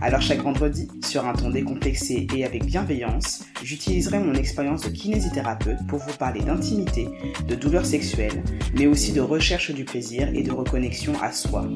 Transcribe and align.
Alors 0.00 0.20
chaque 0.20 0.42
vendredi, 0.42 0.88
sur 1.04 1.26
un 1.26 1.32
ton 1.32 1.50
décomplexé 1.50 2.26
et 2.34 2.44
avec 2.44 2.64
bienveillance, 2.64 3.44
j'utiliserai 3.64 4.20
mon 4.20 4.34
expérience 4.34 4.82
de 4.82 4.90
kinésithérapeute 4.90 5.86
pour 5.88 5.98
vous 5.98 6.16
parler 6.16 6.40
d'intimité, 6.40 7.08
de 7.48 7.54
douleurs 7.56 7.84
sexuelles, 7.84 8.44
mais 8.74 8.86
aussi 8.86 9.12
de 9.12 9.20
recherche 9.20 9.72
du 9.72 9.84
plaisir 9.84 10.28
et 10.28 10.42
de 10.42 10.52
reconnexion 10.52 11.14
à 11.20 11.32
soi. 11.32 11.68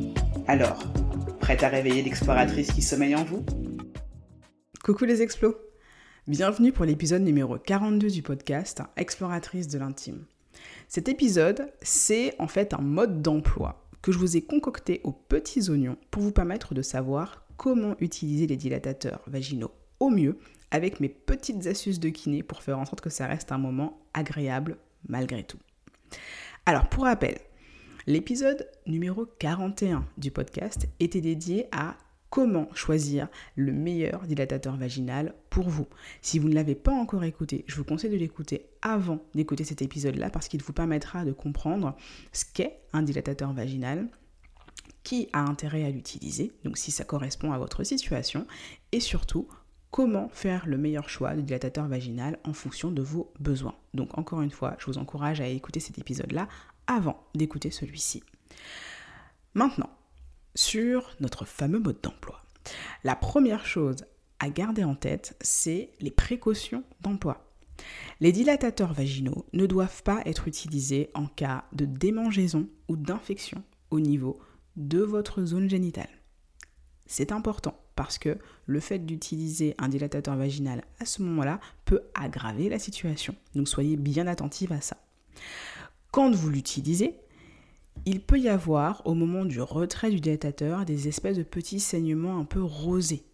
Alors, 0.47 0.85
prête 1.41 1.65
à 1.65 1.69
réveiller 1.69 2.03
l'exploratrice 2.03 2.71
qui 2.71 2.83
sommeille 2.83 3.17
en 3.17 3.25
vous? 3.25 3.45
Coucou 4.85 5.05
les 5.05 5.21
explos 5.21 5.57
Bienvenue 6.29 6.71
pour 6.71 6.85
l'épisode 6.85 7.23
numéro 7.23 7.59
42 7.59 8.09
du 8.09 8.23
podcast 8.23 8.83
Exploratrice 8.97 9.67
de 9.67 9.81
l'intime. 9.81 10.25
Cet 10.87 11.09
épisode, 11.09 11.73
c'est 11.83 12.37
en 12.39 12.47
fait 12.47 12.75
un 12.75 12.83
mode 12.83 13.23
d'emploi 13.23 13.89
que 14.03 14.13
je 14.13 14.19
vous 14.19 14.37
ai 14.37 14.43
concocté 14.43 15.01
aux 15.03 15.13
petits 15.13 15.71
oignons 15.71 15.97
pour 16.13 16.23
vous 16.23 16.33
permettre 16.33 16.75
de 16.75 16.83
savoir 16.83 17.45
comment 17.63 17.95
utiliser 18.01 18.49
les 18.49 18.57
dilatateurs 18.57 19.23
vaginaux 19.29 19.71
au 20.01 20.11
mieux 20.11 20.37
avec 20.73 20.99
mes 20.99 21.09
petites 21.09 21.69
astuces 21.69 22.01
de 22.01 22.09
kiné 22.09 22.43
pour 22.43 22.61
faire 22.61 22.77
en 22.77 22.85
sorte 22.85 23.01
que 23.01 23.09
ça 23.09 23.29
reste 23.29 23.53
un 23.53 23.59
moment 23.59 24.01
agréable 24.15 24.79
malgré 25.09 25.45
tout. 25.45 25.61
Alors 26.67 26.89
pour 26.89 27.05
rappel, 27.05 27.39
l'épisode 28.09 28.69
numéro 28.85 29.27
41 29.39 30.05
du 30.19 30.33
podcast 30.33 30.89
était 30.99 31.21
dédié 31.21 31.69
à 31.71 31.95
comment 32.31 32.67
choisir 32.75 33.29
le 33.55 33.71
meilleur 33.71 34.23
dilatateur 34.23 34.77
vaginal 34.77 35.33
pour 35.49 35.69
vous. 35.69 35.87
Si 36.21 36.41
vous 36.41 36.49
ne 36.49 36.55
l'avez 36.55 36.75
pas 36.75 36.91
encore 36.91 37.23
écouté, 37.23 37.65
je 37.69 37.77
vous 37.77 37.85
conseille 37.85 38.11
de 38.11 38.17
l'écouter 38.17 38.71
avant 38.81 39.21
d'écouter 39.37 39.63
cet 39.63 39.83
épisode-là 39.83 40.31
parce 40.31 40.49
qu'il 40.49 40.65
vous 40.65 40.73
permettra 40.73 41.25
de 41.25 41.31
comprendre 41.31 41.95
ce 42.33 42.45
qu'est 42.45 42.81
un 42.93 43.03
dilatateur 43.03 43.53
vaginal, 43.53 44.09
qui 45.03 45.29
a 45.33 45.41
intérêt 45.41 45.85
à 45.85 45.91
l'utiliser, 45.91 46.53
donc 46.65 46.79
si 46.79 46.91
ça 46.91 47.05
correspond 47.05 47.53
à 47.53 47.59
votre 47.59 47.85
situation, 47.85 48.47
et 48.93 49.01
surtout 49.01 49.49
comment 49.91 50.29
faire 50.31 50.67
le 50.67 50.79
meilleur 50.79 51.09
choix 51.09 51.35
de 51.35 51.43
dilatateur 51.43 51.87
vaginal 51.87 52.39
en 52.45 52.53
fonction 52.53 52.91
de 52.91 53.03
vos 53.03 53.33
besoins. 53.39 53.75
Donc 53.95 54.17
encore 54.19 54.41
une 54.43 54.51
fois, 54.51 54.77
je 54.79 54.87
vous 54.87 54.99
encourage 54.99 55.41
à 55.41 55.47
écouter 55.47 55.81
cet 55.81 55.99
épisode-là 55.99 56.49
avant 56.87 57.23
d'écouter 57.35 57.71
celui-ci. 57.71 58.23
Maintenant, 59.55 59.91
sur 60.55 61.15
notre 61.21 61.45
fameux 61.45 61.79
mode 61.79 62.01
d'emploi. 62.03 62.43
La 63.05 63.17
première 63.17 63.67
chose 63.67 64.05
à 64.39 64.51
garder 64.51 64.85
en 64.85 64.95
tête, 64.95 65.37
c'est 65.41 65.93
les 66.01 66.11
précautions 66.11 66.85
d'emploi. 67.01 67.47
Les 68.21 68.33
dilatateurs 68.33 68.93
vaginaux 68.93 69.47
ne 69.53 69.67
doivent 69.67 70.03
pas 70.03 70.23
être 70.25 70.49
utilisés 70.49 71.11
en 71.15 71.27
cas 71.27 71.65
de 71.73 71.85
démangeaison 71.85 72.69
ou 72.89 72.97
d'infection 72.97 73.63
au 73.91 74.01
niveau 74.01 74.41
de 74.77 75.01
votre 75.01 75.45
zone 75.45 75.69
génitale. 75.69 76.09
C'est 77.07 77.33
important 77.33 77.79
parce 77.95 78.19
que 78.19 78.39
le 78.67 78.81
fait 78.81 79.01
d'utiliser 79.01 79.75
un 79.79 79.89
dilatateur 79.89 80.37
vaginal 80.37 80.83
à 80.99 81.05
ce 81.05 81.23
moment-là 81.23 81.61
peut 81.85 82.03
aggraver 82.15 82.69
la 82.69 82.79
situation. 82.79 83.35
Donc 83.55 83.69
soyez 83.69 83.97
bien 83.97 84.27
attentive 84.27 84.73
à 84.73 84.81
ça. 84.81 84.97
Quand 86.11 86.31
vous 86.31 86.51
l'utilisez, 86.51 87.17
il 88.07 88.21
peut 88.21 88.39
y 88.39 88.49
avoir 88.49 89.07
au 89.07 89.15
moment 89.15 89.45
du 89.45 89.61
retrait 89.61 90.11
du 90.11 90.21
dilatateur 90.21 90.85
des 90.85 91.09
espèces 91.09 91.37
de 91.37 91.43
petits 91.43 91.81
saignements 91.81 92.39
un 92.39 92.45
peu 92.45 92.63
rosés. 92.63 93.25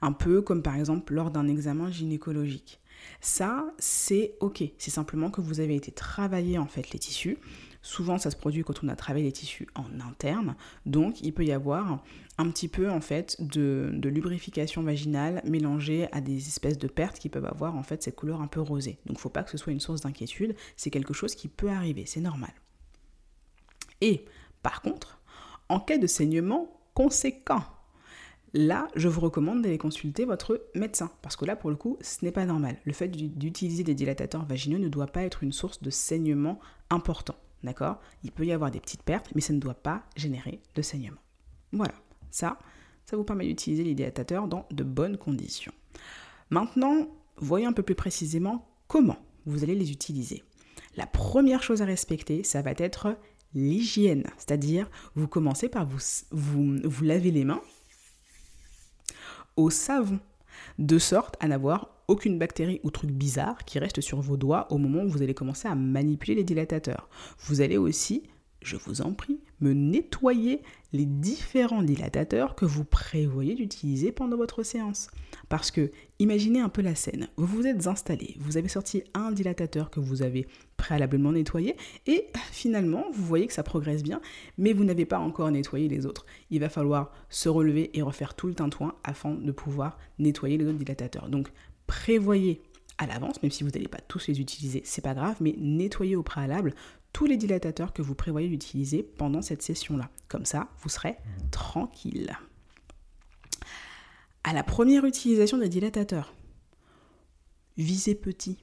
Un 0.00 0.12
peu 0.12 0.42
comme 0.42 0.62
par 0.62 0.76
exemple 0.76 1.14
lors 1.14 1.30
d'un 1.30 1.48
examen 1.48 1.90
gynécologique. 1.90 2.80
Ça, 3.20 3.72
c'est 3.78 4.34
ok. 4.40 4.62
C'est 4.78 4.90
simplement 4.90 5.30
que 5.30 5.40
vous 5.40 5.60
avez 5.60 5.74
été 5.74 5.92
travailler 5.92 6.58
en 6.58 6.66
fait 6.66 6.90
les 6.92 6.98
tissus 6.98 7.38
Souvent, 7.82 8.16
ça 8.16 8.30
se 8.30 8.36
produit 8.36 8.62
quand 8.62 8.84
on 8.84 8.88
a 8.88 8.94
travaillé 8.94 9.26
les 9.26 9.32
tissus 9.32 9.66
en 9.74 10.00
interne. 10.00 10.54
Donc, 10.86 11.20
il 11.20 11.32
peut 11.32 11.44
y 11.44 11.50
avoir 11.50 12.02
un 12.38 12.48
petit 12.50 12.68
peu 12.68 12.88
en 12.88 13.00
fait 13.00 13.36
de, 13.40 13.90
lubrification 14.04 14.82
vaginale 14.82 15.42
mélangée 15.44 16.08
à 16.12 16.20
des 16.20 16.36
espèces 16.36 16.78
de 16.78 16.86
pertes 16.86 17.18
qui 17.18 17.28
peuvent 17.28 17.44
avoir 17.44 17.76
en 17.76 17.82
fait 17.82 18.02
cette 18.02 18.14
couleur 18.14 18.40
un 18.40 18.46
peu 18.46 18.60
rosée. 18.60 18.98
Donc, 19.06 19.16
il 19.16 19.18
ne 19.18 19.18
faut 19.18 19.30
pas 19.30 19.42
que 19.42 19.50
ce 19.50 19.58
soit 19.58 19.72
une 19.72 19.80
source 19.80 20.02
d'inquiétude. 20.02 20.54
C'est 20.76 20.90
quelque 20.90 21.12
chose 21.12 21.34
qui 21.34 21.48
peut 21.48 21.70
arriver, 21.70 22.06
c'est 22.06 22.20
normal. 22.20 22.52
Et 24.00 24.24
par 24.62 24.80
contre, 24.80 25.20
en 25.68 25.80
cas 25.80 25.98
de 25.98 26.06
saignement 26.06 26.80
conséquent, 26.94 27.64
là, 28.54 28.88
je 28.94 29.08
vous 29.08 29.20
recommande 29.20 29.62
d'aller 29.62 29.78
consulter 29.78 30.24
votre 30.24 30.68
médecin. 30.76 31.10
Parce 31.20 31.34
que 31.34 31.44
là, 31.44 31.56
pour 31.56 31.70
le 31.70 31.76
coup, 31.76 31.98
ce 32.00 32.24
n'est 32.24 32.32
pas 32.32 32.46
normal. 32.46 32.76
Le 32.84 32.92
fait 32.92 33.08
d'utiliser 33.08 33.82
des 33.82 33.94
dilatateurs 33.94 34.44
vaginaux 34.44 34.78
ne 34.78 34.88
doit 34.88 35.08
pas 35.08 35.22
être 35.22 35.42
une 35.42 35.52
source 35.52 35.82
de 35.82 35.90
saignement 35.90 36.60
important. 36.90 37.36
D'accord? 37.62 38.00
Il 38.24 38.32
peut 38.32 38.44
y 38.44 38.52
avoir 38.52 38.70
des 38.70 38.80
petites 38.80 39.02
pertes, 39.02 39.30
mais 39.34 39.40
ça 39.40 39.52
ne 39.52 39.60
doit 39.60 39.74
pas 39.74 40.02
générer 40.16 40.60
de 40.74 40.82
saignement. 40.82 41.20
Voilà, 41.72 41.94
ça, 42.30 42.58
ça 43.04 43.16
vous 43.16 43.24
permet 43.24 43.46
d'utiliser 43.46 43.84
les 43.84 43.94
dilatateurs 43.94 44.48
dans 44.48 44.66
de 44.70 44.84
bonnes 44.84 45.16
conditions. 45.16 45.72
Maintenant, 46.50 47.08
voyons 47.36 47.70
un 47.70 47.72
peu 47.72 47.82
plus 47.82 47.94
précisément 47.94 48.68
comment 48.88 49.18
vous 49.46 49.62
allez 49.62 49.74
les 49.74 49.92
utiliser. 49.92 50.42
La 50.96 51.06
première 51.06 51.62
chose 51.62 51.82
à 51.82 51.86
respecter, 51.86 52.44
ça 52.44 52.62
va 52.62 52.72
être 52.76 53.16
l'hygiène, 53.54 54.24
c'est-à-dire 54.36 54.90
vous 55.14 55.28
commencez 55.28 55.68
par 55.68 55.86
vous, 55.86 55.98
vous, 56.30 56.78
vous 56.84 57.04
laver 57.04 57.30
les 57.30 57.44
mains 57.44 57.62
au 59.56 59.70
savon, 59.70 60.18
de 60.78 60.98
sorte 60.98 61.36
à 61.40 61.48
n'avoir 61.48 61.91
aucune 62.12 62.38
bactérie 62.38 62.78
ou 62.82 62.90
truc 62.90 63.10
bizarre 63.10 63.64
qui 63.64 63.78
reste 63.78 64.02
sur 64.02 64.20
vos 64.20 64.36
doigts 64.36 64.70
au 64.70 64.76
moment 64.76 65.02
où 65.02 65.08
vous 65.08 65.22
allez 65.22 65.32
commencer 65.32 65.66
à 65.66 65.74
manipuler 65.74 66.34
les 66.34 66.44
dilatateurs. 66.44 67.08
Vous 67.38 67.62
allez 67.62 67.78
aussi, 67.78 68.22
je 68.60 68.76
vous 68.76 69.00
en 69.00 69.14
prie, 69.14 69.40
me 69.60 69.72
nettoyer 69.72 70.60
les 70.92 71.06
différents 71.06 71.82
dilatateurs 71.82 72.54
que 72.54 72.66
vous 72.66 72.84
prévoyez 72.84 73.54
d'utiliser 73.54 74.12
pendant 74.12 74.36
votre 74.36 74.62
séance. 74.62 75.08
Parce 75.48 75.70
que, 75.70 75.90
imaginez 76.18 76.60
un 76.60 76.68
peu 76.68 76.82
la 76.82 76.94
scène. 76.94 77.28
Vous 77.38 77.46
vous 77.46 77.66
êtes 77.66 77.86
installé, 77.86 78.36
vous 78.40 78.58
avez 78.58 78.68
sorti 78.68 79.02
un 79.14 79.32
dilatateur 79.32 79.88
que 79.88 80.00
vous 80.00 80.20
avez 80.20 80.46
préalablement 80.76 81.32
nettoyé, 81.32 81.76
et 82.06 82.26
finalement, 82.52 83.04
vous 83.10 83.24
voyez 83.24 83.46
que 83.46 83.54
ça 83.54 83.62
progresse 83.62 84.02
bien, 84.02 84.20
mais 84.58 84.74
vous 84.74 84.84
n'avez 84.84 85.06
pas 85.06 85.18
encore 85.18 85.50
nettoyé 85.50 85.88
les 85.88 86.04
autres. 86.04 86.26
Il 86.50 86.60
va 86.60 86.68
falloir 86.68 87.10
se 87.30 87.48
relever 87.48 87.96
et 87.96 88.02
refaire 88.02 88.34
tout 88.34 88.48
le 88.48 88.54
tintouin 88.54 88.94
afin 89.02 89.32
de 89.32 89.52
pouvoir 89.52 89.98
nettoyer 90.18 90.58
les 90.58 90.66
autres 90.66 90.78
dilatateurs. 90.78 91.30
Donc, 91.30 91.48
prévoyez 91.86 92.62
à 92.98 93.06
l'avance, 93.06 93.42
même 93.42 93.50
si 93.50 93.64
vous 93.64 93.70
n'allez 93.70 93.88
pas 93.88 94.00
tous 94.00 94.28
les 94.28 94.40
utiliser, 94.40 94.82
c'est 94.84 95.02
pas 95.02 95.14
grave, 95.14 95.36
mais 95.40 95.54
nettoyez 95.58 96.16
au 96.16 96.22
préalable 96.22 96.74
tous 97.12 97.26
les 97.26 97.36
dilatateurs 97.36 97.92
que 97.92 98.02
vous 98.02 98.14
prévoyez 98.14 98.48
d'utiliser 98.48 99.02
pendant 99.02 99.42
cette 99.42 99.62
session-là. 99.62 100.08
Comme 100.28 100.46
ça, 100.46 100.68
vous 100.80 100.88
serez 100.88 101.16
tranquille. 101.50 102.36
À 104.44 104.52
la 104.52 104.62
première 104.62 105.04
utilisation 105.04 105.58
des 105.58 105.68
dilatateurs, 105.68 106.34
visez 107.76 108.14
petit. 108.14 108.58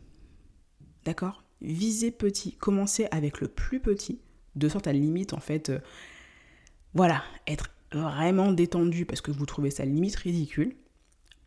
D'accord? 1.06 1.44
Visez 1.62 2.12
petit. 2.12 2.54
Commencez 2.54 3.08
avec 3.12 3.40
le 3.40 3.48
plus 3.48 3.80
petit, 3.80 4.20
de 4.56 4.68
sorte 4.68 4.88
à 4.88 4.94
limite, 4.94 5.34
en 5.34 5.40
fait, 5.40 5.70
euh, 5.70 5.80
voilà, 6.94 7.24
être 7.48 7.70
vraiment 7.92 8.52
détendu 8.52 9.06
parce 9.06 9.22
que 9.22 9.32
vous 9.32 9.46
trouvez 9.46 9.72
ça 9.72 9.86
limite 9.86 10.16
ridicule, 10.16 10.76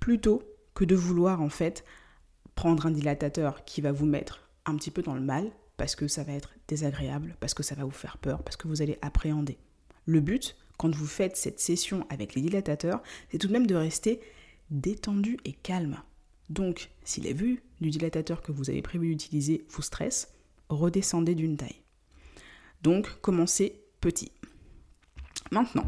plutôt 0.00 0.42
que 0.74 0.84
de 0.84 0.94
vouloir 0.94 1.40
en 1.40 1.48
fait 1.48 1.84
prendre 2.54 2.86
un 2.86 2.90
dilatateur 2.90 3.64
qui 3.64 3.80
va 3.80 3.92
vous 3.92 4.06
mettre 4.06 4.48
un 4.66 4.76
petit 4.76 4.90
peu 4.90 5.02
dans 5.02 5.14
le 5.14 5.20
mal 5.20 5.50
parce 5.76 5.96
que 5.96 6.06
ça 6.06 6.22
va 6.22 6.32
être 6.32 6.54
désagréable, 6.68 7.36
parce 7.40 7.54
que 7.54 7.62
ça 7.62 7.74
va 7.74 7.84
vous 7.84 7.90
faire 7.90 8.18
peur, 8.18 8.42
parce 8.42 8.56
que 8.56 8.68
vous 8.68 8.82
allez 8.82 8.98
appréhender. 9.02 9.58
Le 10.06 10.20
but, 10.20 10.56
quand 10.76 10.94
vous 10.94 11.06
faites 11.06 11.36
cette 11.36 11.60
session 11.60 12.06
avec 12.08 12.34
les 12.34 12.42
dilatateurs, 12.42 13.02
c'est 13.30 13.38
tout 13.38 13.48
de 13.48 13.52
même 13.52 13.66
de 13.66 13.74
rester 13.74 14.20
détendu 14.70 15.38
et 15.44 15.52
calme. 15.52 16.00
Donc, 16.50 16.90
si 17.04 17.20
les 17.20 17.32
vues 17.32 17.62
du 17.80 17.90
dilatateur 17.90 18.42
que 18.42 18.52
vous 18.52 18.70
avez 18.70 18.82
prévu 18.82 19.08
d'utiliser 19.08 19.64
vous 19.70 19.82
stressent, 19.82 20.32
redescendez 20.68 21.34
d'une 21.34 21.56
taille. 21.56 21.80
Donc, 22.82 23.20
commencez 23.20 23.80
petit. 24.00 24.32
Maintenant, 25.50 25.86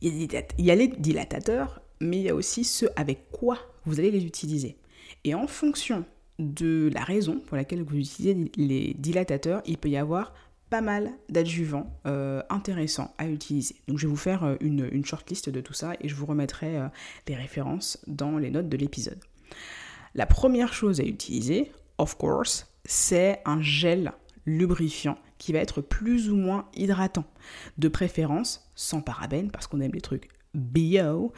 il 0.00 0.30
y 0.58 0.70
a 0.70 0.74
les 0.74 0.88
dilatateurs 0.88 1.80
mais 2.04 2.18
il 2.18 2.22
y 2.22 2.28
a 2.28 2.34
aussi 2.34 2.64
ce 2.64 2.86
avec 2.96 3.30
quoi 3.32 3.58
vous 3.84 3.98
allez 3.98 4.10
les 4.10 4.24
utiliser. 4.24 4.76
Et 5.24 5.34
en 5.34 5.46
fonction 5.46 6.04
de 6.38 6.90
la 6.92 7.02
raison 7.02 7.40
pour 7.46 7.56
laquelle 7.56 7.82
vous 7.82 7.96
utilisez 7.96 8.50
les 8.56 8.94
dilatateurs, 8.94 9.62
il 9.66 9.78
peut 9.78 9.88
y 9.88 9.96
avoir 9.96 10.32
pas 10.70 10.80
mal 10.80 11.12
d'adjuvants 11.28 11.92
euh, 12.06 12.42
intéressants 12.50 13.14
à 13.18 13.28
utiliser. 13.28 13.76
Donc 13.86 13.98
je 13.98 14.06
vais 14.06 14.10
vous 14.10 14.16
faire 14.16 14.44
euh, 14.44 14.56
une, 14.60 15.04
shortlist 15.04 15.48
de 15.48 15.60
tout 15.60 15.72
ça 15.72 15.92
et 16.00 16.08
je 16.08 16.14
vous 16.14 16.26
remettrai 16.26 16.78
euh, 16.78 16.88
des 17.26 17.34
références 17.34 17.98
dans 18.06 18.38
les 18.38 18.50
notes 18.50 18.68
de 18.68 18.76
l'épisode. 18.76 19.18
La 20.14 20.26
première 20.26 20.72
chose 20.72 21.00
à 21.00 21.04
utiliser, 21.04 21.70
of 21.98 22.16
course, 22.16 22.66
c'est 22.84 23.40
un 23.44 23.60
gel 23.62 24.12
lubrifiant 24.46 25.16
qui 25.38 25.52
va 25.52 25.58
être 25.60 25.80
plus 25.80 26.30
ou 26.30 26.36
moins 26.36 26.68
hydratant. 26.74 27.24
De 27.78 27.88
préférence 27.88 28.70
sans 28.74 29.00
parabènes 29.00 29.50
parce 29.50 29.66
qu'on 29.66 29.80
aime 29.80 29.92
les 29.92 30.00
trucs 30.00 30.28
bio, 30.54 31.32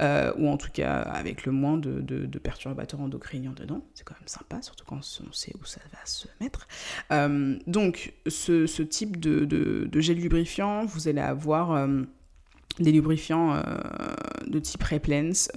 euh, 0.00 0.32
ou 0.38 0.48
en 0.48 0.56
tout 0.56 0.70
cas 0.72 1.00
avec 1.00 1.44
le 1.46 1.52
moins 1.52 1.76
de, 1.76 2.38
perturbateurs 2.38 3.00
endocriniens 3.00 3.52
dedans. 3.52 3.84
C'est 3.94 4.04
quand 4.04 4.14
même 4.14 4.28
sympa, 4.28 4.60
surtout 4.62 4.84
quand 4.86 4.96
on 4.96 5.32
sait 5.32 5.52
où 5.60 5.64
ça 5.64 5.80
va 5.92 5.98
se 6.04 6.26
mettre. 6.40 6.66
Euh, 7.12 7.58
donc, 7.66 8.14
ce, 8.26 8.82
type 8.82 9.20
de, 9.20 9.88
gel 10.00 10.18
lubrifiant, 10.18 10.84
vous 10.84 11.08
allez 11.08 11.20
avoir 11.20 11.72
euh, 11.72 12.02
des 12.80 12.90
lubrifiants 12.90 13.62
de 14.46 14.58
type 14.58 14.82
Replens. 14.82 15.48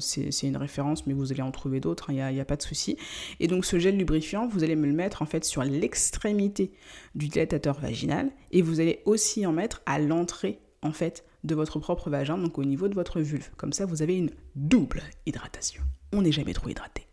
c'est 0.00 0.46
une 0.46 0.56
référence, 0.56 1.06
mais 1.06 1.14
vous 1.14 1.32
allez 1.32 1.42
en 1.42 1.52
trouver 1.52 1.80
d'autres, 1.80 2.10
il 2.10 2.20
hein, 2.20 2.30
n'y 2.30 2.38
a, 2.38 2.42
a, 2.42 2.44
pas 2.44 2.56
de 2.56 2.62
souci. 2.62 2.96
Et 3.40 3.46
donc, 3.46 3.64
ce 3.64 3.78
gel 3.78 3.96
lubrifiant, 3.96 4.46
vous 4.46 4.64
allez 4.64 4.76
me 4.76 4.86
le 4.86 4.92
mettre 4.92 5.22
en 5.22 5.26
fait 5.26 5.44
sur 5.44 5.62
l'extrémité 5.62 6.72
du 7.14 7.28
dilatateur 7.28 7.78
vaginal, 7.80 8.30
et 8.50 8.60
vous 8.60 8.80
allez 8.80 9.00
aussi 9.06 9.46
en 9.46 9.52
mettre 9.52 9.82
à 9.86 9.98
l'entrée 9.98 10.58
en 10.82 10.92
fait 10.92 11.24
de 11.44 11.54
votre 11.54 11.78
propre 11.78 12.10
vagin, 12.10 12.38
donc 12.38 12.58
au 12.58 12.64
niveau 12.64 12.88
de 12.88 12.94
votre 12.94 13.20
vulve. 13.20 13.50
Comme 13.56 13.72
ça, 13.72 13.86
vous 13.86 14.02
avez 14.02 14.16
une 14.16 14.30
double 14.56 15.02
hydratation. 15.26 15.82
On 16.12 16.22
n'est 16.22 16.32
jamais 16.32 16.54
trop 16.54 16.68
hydraté. 16.68 17.06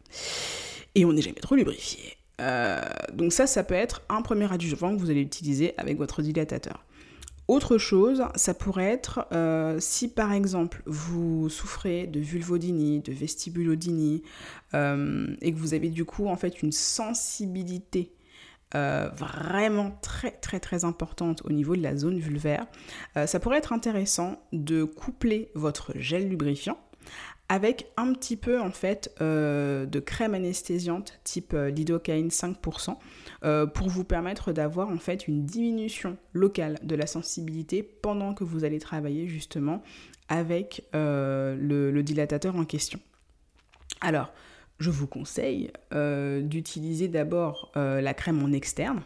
Et 0.95 1.05
on 1.05 1.13
n'est 1.13 1.21
jamais 1.21 1.41
trop 1.41 1.55
lubrifié. 1.55 2.17
Euh, 2.41 2.81
donc 3.13 3.33
ça, 3.33 3.47
ça 3.47 3.63
peut 3.63 3.75
être 3.75 4.01
un 4.09 4.21
premier 4.21 4.51
adjuvant 4.51 4.95
que 4.95 4.99
vous 4.99 5.09
allez 5.09 5.21
utiliser 5.21 5.73
avec 5.77 5.97
votre 5.97 6.21
dilatateur. 6.21 6.83
Autre 7.47 7.77
chose, 7.77 8.23
ça 8.33 8.55
pourrait 8.55 8.89
être 8.91 9.27
euh, 9.31 9.77
si 9.79 10.07
par 10.07 10.33
exemple 10.33 10.81
vous 10.87 11.47
souffrez 11.47 12.07
de 12.07 12.19
vulvodynie, 12.19 13.01
de 13.01 13.13
vestibulodynie, 13.13 14.23
euh, 14.73 15.27
et 15.41 15.53
que 15.53 15.57
vous 15.57 15.75
avez 15.75 15.89
du 15.89 16.05
coup 16.05 16.27
en 16.27 16.37
fait 16.37 16.63
une 16.63 16.71
sensibilité 16.71 18.14
euh, 18.75 19.07
vraiment 19.15 19.97
très 20.01 20.31
très 20.31 20.59
très 20.59 20.83
importante 20.83 21.41
au 21.45 21.53
niveau 21.53 21.77
de 21.77 21.81
la 21.81 21.95
zone 21.95 22.19
vulvaire, 22.19 22.67
euh, 23.15 23.25
ça 23.25 23.39
pourrait 23.39 23.59
être 23.59 23.71
intéressant 23.71 24.37
de 24.51 24.83
coupler 24.83 25.49
votre 25.55 25.93
gel 25.97 26.27
lubrifiant 26.27 26.77
avec 27.47 27.87
un 27.95 28.11
petit 28.11 28.35
peu 28.35 28.59
en 28.59 28.71
fait 28.71 29.15
euh, 29.21 29.85
de 29.85 29.99
crème 30.01 30.33
anesthésiante 30.33 31.19
type 31.23 31.53
lidocaïne 31.53 32.27
5% 32.27 32.97
pour 33.73 33.87
vous 33.87 34.03
permettre 34.03 34.51
d'avoir 34.51 34.89
en 34.89 34.97
fait 34.97 35.27
une 35.29 35.45
diminution 35.45 36.17
locale 36.33 36.77
de 36.83 36.95
la 36.95 37.07
sensibilité 37.07 37.81
pendant 37.81 38.33
que 38.33 38.43
vous 38.43 38.65
allez 38.65 38.79
travailler 38.79 39.27
justement 39.27 39.83
avec 40.27 40.83
le 40.93 42.01
dilatateur 42.01 42.57
en 42.57 42.65
question. 42.65 42.99
Alors, 44.01 44.33
je 44.79 44.89
vous 44.89 45.07
conseille 45.07 45.71
euh, 45.93 46.41
d'utiliser 46.41 47.07
d'abord 47.07 47.71
euh, 47.77 48.01
la 48.01 48.13
crème 48.13 48.43
en 48.43 48.51
externe 48.51 49.01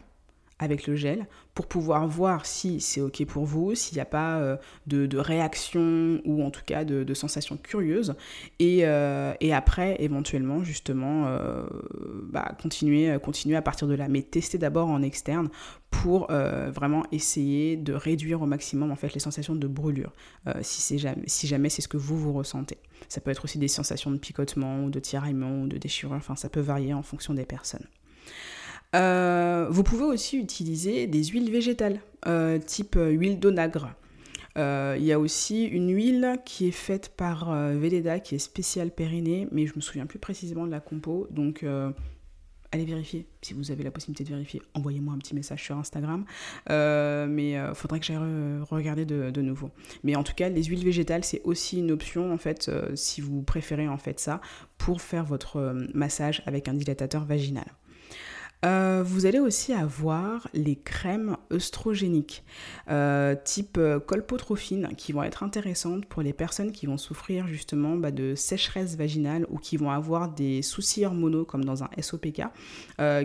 avec 0.60 0.86
le 0.86 0.94
gel 0.94 1.26
pour 1.54 1.66
pouvoir 1.66 2.06
voir 2.06 2.46
si 2.46 2.80
c'est 2.80 3.00
ok 3.00 3.24
pour 3.24 3.44
vous, 3.44 3.74
s'il 3.74 3.96
n'y 3.96 4.00
a 4.00 4.06
pas 4.06 4.38
euh, 4.38 4.56
de, 4.86 5.18
réaction 5.18 6.20
ou 6.24 6.44
en 6.44 6.50
tout 6.50 6.62
cas 6.64 6.84
de, 6.84 7.02
de 7.02 7.14
sensations 7.14 7.56
curieuses. 7.56 8.14
Et, 8.60 8.84
après, 9.52 9.96
éventuellement, 9.98 10.62
justement, 10.62 11.26
bah, 12.30 12.54
continuer, 12.62 13.18
continuer 13.22 13.56
à 13.56 13.62
partir 13.62 13.88
de 13.88 13.94
là. 13.94 14.08
Mais 14.08 14.22
tester 14.22 14.58
d'abord 14.58 14.88
en 14.88 15.02
externe 15.02 15.48
pour 15.90 16.28
vraiment 16.30 17.04
essayer 17.10 17.76
de 17.76 17.92
réduire 17.92 18.40
au 18.42 18.46
maximum 18.46 18.90
en 18.90 18.96
fait 18.96 19.12
les 19.12 19.20
sensations 19.20 19.54
de 19.54 19.66
brûlure, 19.66 20.12
si, 20.62 20.98
jamais, 20.98 21.24
si 21.26 21.46
jamais 21.46 21.68
c'est 21.68 21.82
ce 21.82 21.88
que 21.88 21.96
vous 21.96 22.16
vous 22.16 22.32
ressentez. 22.32 22.78
Ça 23.08 23.20
peut 23.20 23.30
être 23.30 23.44
aussi 23.44 23.58
des 23.58 23.68
sensations 23.68 24.10
de 24.10 24.18
picotement 24.18 24.84
ou 24.84 24.90
de 24.90 25.00
tiraillement 25.00 25.62
ou 25.62 25.66
de 25.66 25.78
déchirure, 25.78 26.16
enfin 26.16 26.36
ça 26.36 26.48
peut 26.48 26.60
varier 26.60 26.94
en 26.94 27.02
fonction 27.02 27.34
des 27.34 27.44
personnes. 27.44 27.86
Euh, 28.96 29.68
vous 29.70 29.82
pouvez 29.82 30.04
aussi 30.04 30.38
utiliser 30.38 31.06
des 31.06 31.24
huiles 31.24 31.50
végétales, 31.50 32.00
euh, 32.26 32.58
type 32.58 32.96
euh, 32.96 33.10
huile 33.10 33.38
d'onagre. 33.38 33.94
Il 34.56 35.04
y 35.04 35.12
a 35.12 35.18
aussi 35.18 35.64
une 35.64 35.94
huile 35.94 36.38
qui 36.44 36.68
est 36.68 36.72
faite 36.72 37.14
par 37.16 37.50
Veleda, 37.50 38.20
qui 38.20 38.34
est 38.34 38.38
spéciale 38.38 38.90
périnée, 38.90 39.48
mais 39.52 39.66
je 39.66 39.72
me 39.74 39.80
souviens 39.80 40.04
plus 40.04 40.18
précisément 40.18 40.66
de 40.66 40.70
la 40.70 40.80
compo, 40.80 41.28
donc 41.30 41.64
allez 42.70 42.84
vérifier. 42.84 43.26
Si 43.40 43.54
vous 43.54 43.70
avez 43.70 43.84
la 43.84 43.90
possibilité 43.90 44.22
de 44.22 44.28
vérifier, 44.28 44.60
envoyez-moi 44.74 45.14
un 45.14 45.18
petit 45.18 45.34
message 45.34 45.64
sur 45.64 45.78
Instagram. 45.78 46.26
Mais 46.68 47.52
il 47.52 47.70
faudrait 47.72 48.00
que 48.00 48.06
j'aille 48.06 48.18
regarder 48.68 49.06
de, 49.06 49.40
nouveau. 49.40 49.70
Mais 50.04 50.14
en 50.14 50.24
tout 50.24 50.34
cas, 50.34 50.50
les 50.50 50.64
huiles 50.64 50.84
végétales, 50.84 51.24
c'est 51.24 51.40
aussi 51.44 51.78
une 51.78 51.90
option, 51.90 52.30
en 52.30 52.36
fait, 52.36 52.70
si 52.96 53.22
vous 53.22 53.40
préférez 53.40 53.88
en 53.88 53.96
fait 53.96 54.20
ça, 54.20 54.42
pour 54.76 55.00
faire 55.00 55.24
votre 55.24 55.74
massage 55.94 56.42
avec 56.44 56.68
un 56.68 56.74
dilatateur 56.74 57.24
vaginal. 57.24 57.64
Euh, 58.64 59.02
vous 59.04 59.24
allez 59.24 59.38
aussi 59.38 59.72
avoir 59.72 60.48
les 60.52 60.76
crèmes 60.76 61.36
œstrogéniques, 61.50 62.44
euh, 62.90 63.34
type 63.42 63.78
euh, 63.78 63.98
colpotrophine, 64.00 64.88
qui 64.96 65.12
vont 65.12 65.22
être 65.22 65.42
intéressantes 65.42 66.04
pour 66.04 66.22
les 66.22 66.34
personnes 66.34 66.72
qui 66.72 66.86
vont 66.86 66.98
souffrir 66.98 67.46
justement 67.46 67.96
bah, 67.96 68.10
de 68.10 68.34
sécheresse 68.34 68.96
vaginale 68.96 69.46
ou 69.48 69.58
qui 69.58 69.76
vont 69.76 69.90
avoir 69.90 70.28
des 70.28 70.60
soucis 70.62 71.06
hormonaux 71.06 71.44
comme 71.44 71.64
dans 71.64 71.84
un 71.84 71.90
SOPK, 72.00 72.42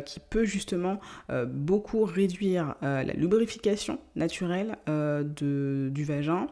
qui 0.06 0.20
peut 0.30 0.46
justement 0.46 1.00
beaucoup 1.48 2.04
réduire 2.04 2.76
la 2.82 3.04
lubrification 3.04 4.00
naturelle 4.16 4.78
du 4.88 6.04
vagin 6.04 6.48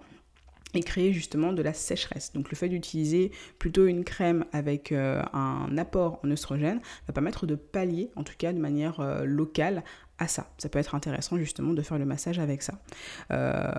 et 0.73 0.81
créer 0.81 1.13
justement 1.13 1.53
de 1.53 1.61
la 1.61 1.73
sécheresse. 1.73 2.33
Donc 2.33 2.49
le 2.49 2.55
fait 2.55 2.69
d'utiliser 2.69 3.31
plutôt 3.59 3.85
une 3.85 4.03
crème 4.03 4.45
avec 4.51 4.91
euh, 4.91 5.21
un 5.33 5.77
apport 5.77 6.19
en 6.23 6.31
œstrogène 6.31 6.81
va 7.07 7.13
permettre 7.13 7.45
de 7.45 7.55
pallier, 7.55 8.09
en 8.15 8.23
tout 8.23 8.33
cas 8.37 8.53
de 8.53 8.59
manière 8.59 8.99
euh, 8.99 9.25
locale, 9.25 9.83
à 10.19 10.27
ça. 10.27 10.51
Ça 10.57 10.69
peut 10.69 10.79
être 10.79 10.95
intéressant 10.95 11.37
justement 11.37 11.73
de 11.73 11.81
faire 11.81 11.97
le 11.97 12.05
massage 12.05 12.39
avec 12.39 12.61
ça. 12.61 12.79
Euh, 13.31 13.71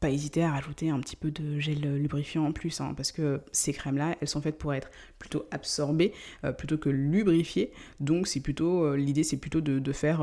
pas 0.00 0.10
hésiter 0.10 0.44
à 0.44 0.52
rajouter 0.52 0.90
un 0.90 1.00
petit 1.00 1.16
peu 1.16 1.32
de 1.32 1.58
gel 1.58 1.80
lubrifiant 1.96 2.44
en 2.44 2.52
plus, 2.52 2.80
hein, 2.80 2.94
parce 2.96 3.10
que 3.10 3.40
ces 3.50 3.72
crèmes-là, 3.72 4.14
elles 4.20 4.28
sont 4.28 4.40
faites 4.40 4.56
pour 4.56 4.72
être 4.72 4.90
plutôt 5.18 5.46
absorbées 5.50 6.12
plutôt 6.56 6.78
que 6.78 6.88
lubrifiées. 6.88 7.72
Donc 7.98 8.28
c'est 8.28 8.38
plutôt 8.38 8.94
l'idée, 8.94 9.24
c'est 9.24 9.38
plutôt 9.38 9.60
de 9.60 9.92
faire 9.92 10.20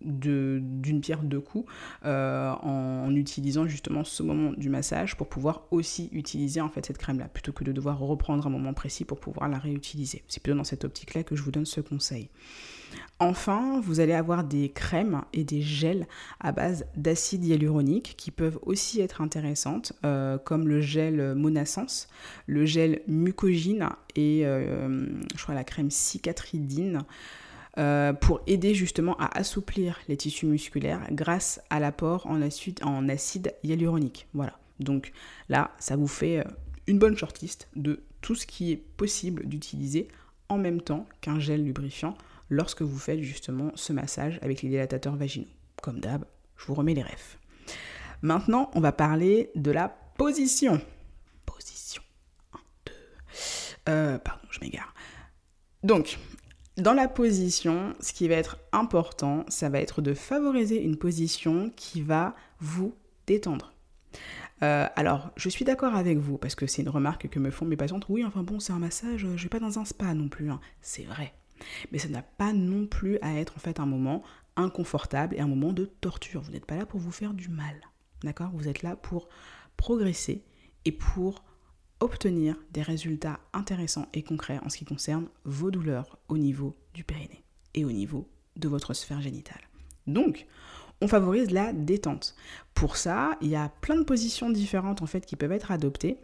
d'une 0.00 1.00
pierre 1.00 1.22
deux 1.22 1.40
coups 1.40 1.70
euh, 2.04 2.50
en, 2.50 3.14
utilisant 3.14 3.66
justement 3.66 4.04
ce 4.04 4.22
moment 4.22 4.52
du 4.56 4.68
massage 4.68 5.16
pour 5.16 5.28
pouvoir 5.28 5.66
aussi 5.70 6.08
utiliser 6.12 6.60
en 6.60 6.68
fait 6.68 6.86
cette 6.86 6.98
crème 6.98 7.18
là 7.18 7.28
plutôt 7.28 7.52
que 7.52 7.64
de 7.64 7.72
devoir 7.72 7.98
reprendre 7.98 8.46
un 8.46 8.50
moment 8.50 8.74
précis 8.74 9.04
pour 9.04 9.20
pouvoir 9.20 9.48
la 9.48 9.58
réutiliser. 9.58 10.22
C'est 10.28 10.42
plutôt 10.42 10.58
dans 10.58 10.64
cette 10.64 10.84
optique 10.84 11.14
là 11.14 11.22
que 11.22 11.36
je 11.36 11.42
vous 11.42 11.50
donne 11.50 11.66
ce 11.66 11.80
conseil. 11.80 12.28
Enfin, 13.18 13.80
vous 13.80 14.00
allez 14.00 14.12
avoir 14.12 14.44
des 14.44 14.68
crèmes 14.68 15.22
et 15.32 15.42
des 15.42 15.62
gels 15.62 16.06
à 16.38 16.52
base 16.52 16.86
d'acide 16.96 17.44
hyaluronique 17.44 18.14
qui 18.16 18.30
peuvent 18.30 18.58
aussi 18.62 19.00
être 19.00 19.22
intéressantes, 19.22 19.94
euh, 20.04 20.36
comme 20.38 20.68
le 20.68 20.80
gel 20.80 21.34
Monasens, 21.34 22.08
le 22.46 22.66
gel 22.66 23.00
Mucogine 23.06 23.88
et 24.16 24.46
euh, 24.46 25.06
je 25.34 25.42
crois 25.42 25.54
la 25.54 25.64
crème 25.64 25.90
Cicatridine. 25.90 27.02
Euh, 27.78 28.14
pour 28.14 28.40
aider 28.46 28.74
justement 28.74 29.18
à 29.18 29.36
assouplir 29.36 29.98
les 30.08 30.16
tissus 30.16 30.46
musculaires 30.46 31.06
grâce 31.10 31.60
à 31.68 31.78
l'apport 31.78 32.26
en 32.26 32.40
acide, 32.40 33.54
hyaluronique. 33.62 34.28
Voilà. 34.32 34.58
Donc 34.80 35.12
là, 35.50 35.72
ça 35.78 35.94
vous 35.94 36.08
fait 36.08 36.38
euh, 36.38 36.44
une 36.86 36.98
bonne 36.98 37.18
shortlist 37.18 37.68
de 37.76 38.00
tout 38.22 38.34
ce 38.34 38.46
qui 38.46 38.72
est 38.72 38.76
possible 38.76 39.46
d'utiliser 39.46 40.08
en 40.48 40.56
même 40.56 40.80
temps 40.80 41.06
qu'un 41.20 41.38
gel 41.38 41.64
lubrifiant 41.64 42.16
lorsque 42.48 42.80
vous 42.80 42.98
faites 42.98 43.20
justement 43.20 43.72
ce 43.74 43.92
massage 43.92 44.38
avec 44.40 44.62
les 44.62 44.70
dilatateurs 44.70 45.16
vaginaux. 45.16 45.46
Comme 45.82 46.00
d'hab, 46.00 46.24
je 46.56 46.66
vous 46.66 46.74
remets 46.74 46.94
les 46.94 47.02
refs. 47.02 47.38
Maintenant, 48.22 48.70
on 48.74 48.80
va 48.80 48.92
parler 48.92 49.50
de 49.54 49.70
la 49.70 49.90
position. 50.16 50.80
Position. 51.44 52.02
1, 52.54 52.58
2. 52.86 52.92
Euh, 53.90 54.18
pardon, 54.18 54.46
je 54.50 54.60
m'égare. 54.60 54.94
Donc, 55.82 56.18
dans 56.76 56.92
la 56.92 57.08
position, 57.08 57.94
ce 58.00 58.12
qui 58.12 58.28
va 58.28 58.34
être 58.34 58.58
important, 58.72 59.44
ça 59.48 59.68
va 59.68 59.80
être 59.80 60.02
de 60.02 60.14
favoriser 60.14 60.82
une 60.82 60.96
position 60.96 61.72
qui 61.74 62.02
va 62.02 62.34
vous 62.60 62.94
détendre. 63.26 63.72
Euh, 64.62 64.86
alors, 64.96 65.30
je 65.36 65.48
suis 65.48 65.64
d'accord 65.64 65.94
avec 65.94 66.18
vous, 66.18 66.38
parce 66.38 66.54
que 66.54 66.66
c'est 66.66 66.82
une 66.82 66.88
remarque 66.88 67.28
que 67.28 67.38
me 67.38 67.50
font 67.50 67.64
mes 67.64 67.76
patientes. 67.76 68.06
Oui, 68.08 68.24
enfin 68.24 68.42
bon, 68.42 68.60
c'est 68.60 68.72
un 68.72 68.78
massage, 68.78 69.26
je 69.36 69.42
vais 69.42 69.48
pas 69.48 69.60
dans 69.60 69.78
un 69.78 69.84
spa 69.84 70.14
non 70.14 70.28
plus. 70.28 70.50
Hein. 70.50 70.60
C'est 70.80 71.04
vrai. 71.04 71.34
Mais 71.92 71.98
ça 71.98 72.08
n'a 72.08 72.22
pas 72.22 72.52
non 72.52 72.86
plus 72.86 73.18
à 73.22 73.34
être 73.38 73.54
en 73.56 73.60
fait 73.60 73.80
un 73.80 73.86
moment 73.86 74.22
inconfortable 74.56 75.34
et 75.36 75.40
un 75.40 75.46
moment 75.46 75.72
de 75.72 75.84
torture. 75.84 76.42
Vous 76.42 76.52
n'êtes 76.52 76.66
pas 76.66 76.76
là 76.76 76.86
pour 76.86 77.00
vous 77.00 77.10
faire 77.10 77.34
du 77.34 77.48
mal. 77.48 77.74
D'accord? 78.22 78.50
Vous 78.54 78.68
êtes 78.68 78.82
là 78.82 78.96
pour 78.96 79.28
progresser 79.76 80.44
et 80.84 80.92
pour 80.92 81.44
obtenir 82.00 82.56
des 82.72 82.82
résultats 82.82 83.40
intéressants 83.52 84.06
et 84.12 84.22
concrets 84.22 84.60
en 84.64 84.68
ce 84.68 84.78
qui 84.78 84.84
concerne 84.84 85.28
vos 85.44 85.70
douleurs 85.70 86.18
au 86.28 86.38
niveau 86.38 86.76
du 86.94 87.04
périnée 87.04 87.44
et 87.74 87.84
au 87.84 87.92
niveau 87.92 88.28
de 88.56 88.68
votre 88.68 88.94
sphère 88.94 89.20
génitale. 89.20 89.60
Donc, 90.06 90.46
on 91.00 91.08
favorise 91.08 91.50
la 91.50 91.72
détente. 91.72 92.34
Pour 92.74 92.96
ça, 92.96 93.36
il 93.40 93.48
y 93.48 93.56
a 93.56 93.70
plein 93.80 93.96
de 93.96 94.04
positions 94.04 94.50
différentes 94.50 95.02
en 95.02 95.06
fait 95.06 95.26
qui 95.26 95.36
peuvent 95.36 95.52
être 95.52 95.70
adoptées. 95.70 96.18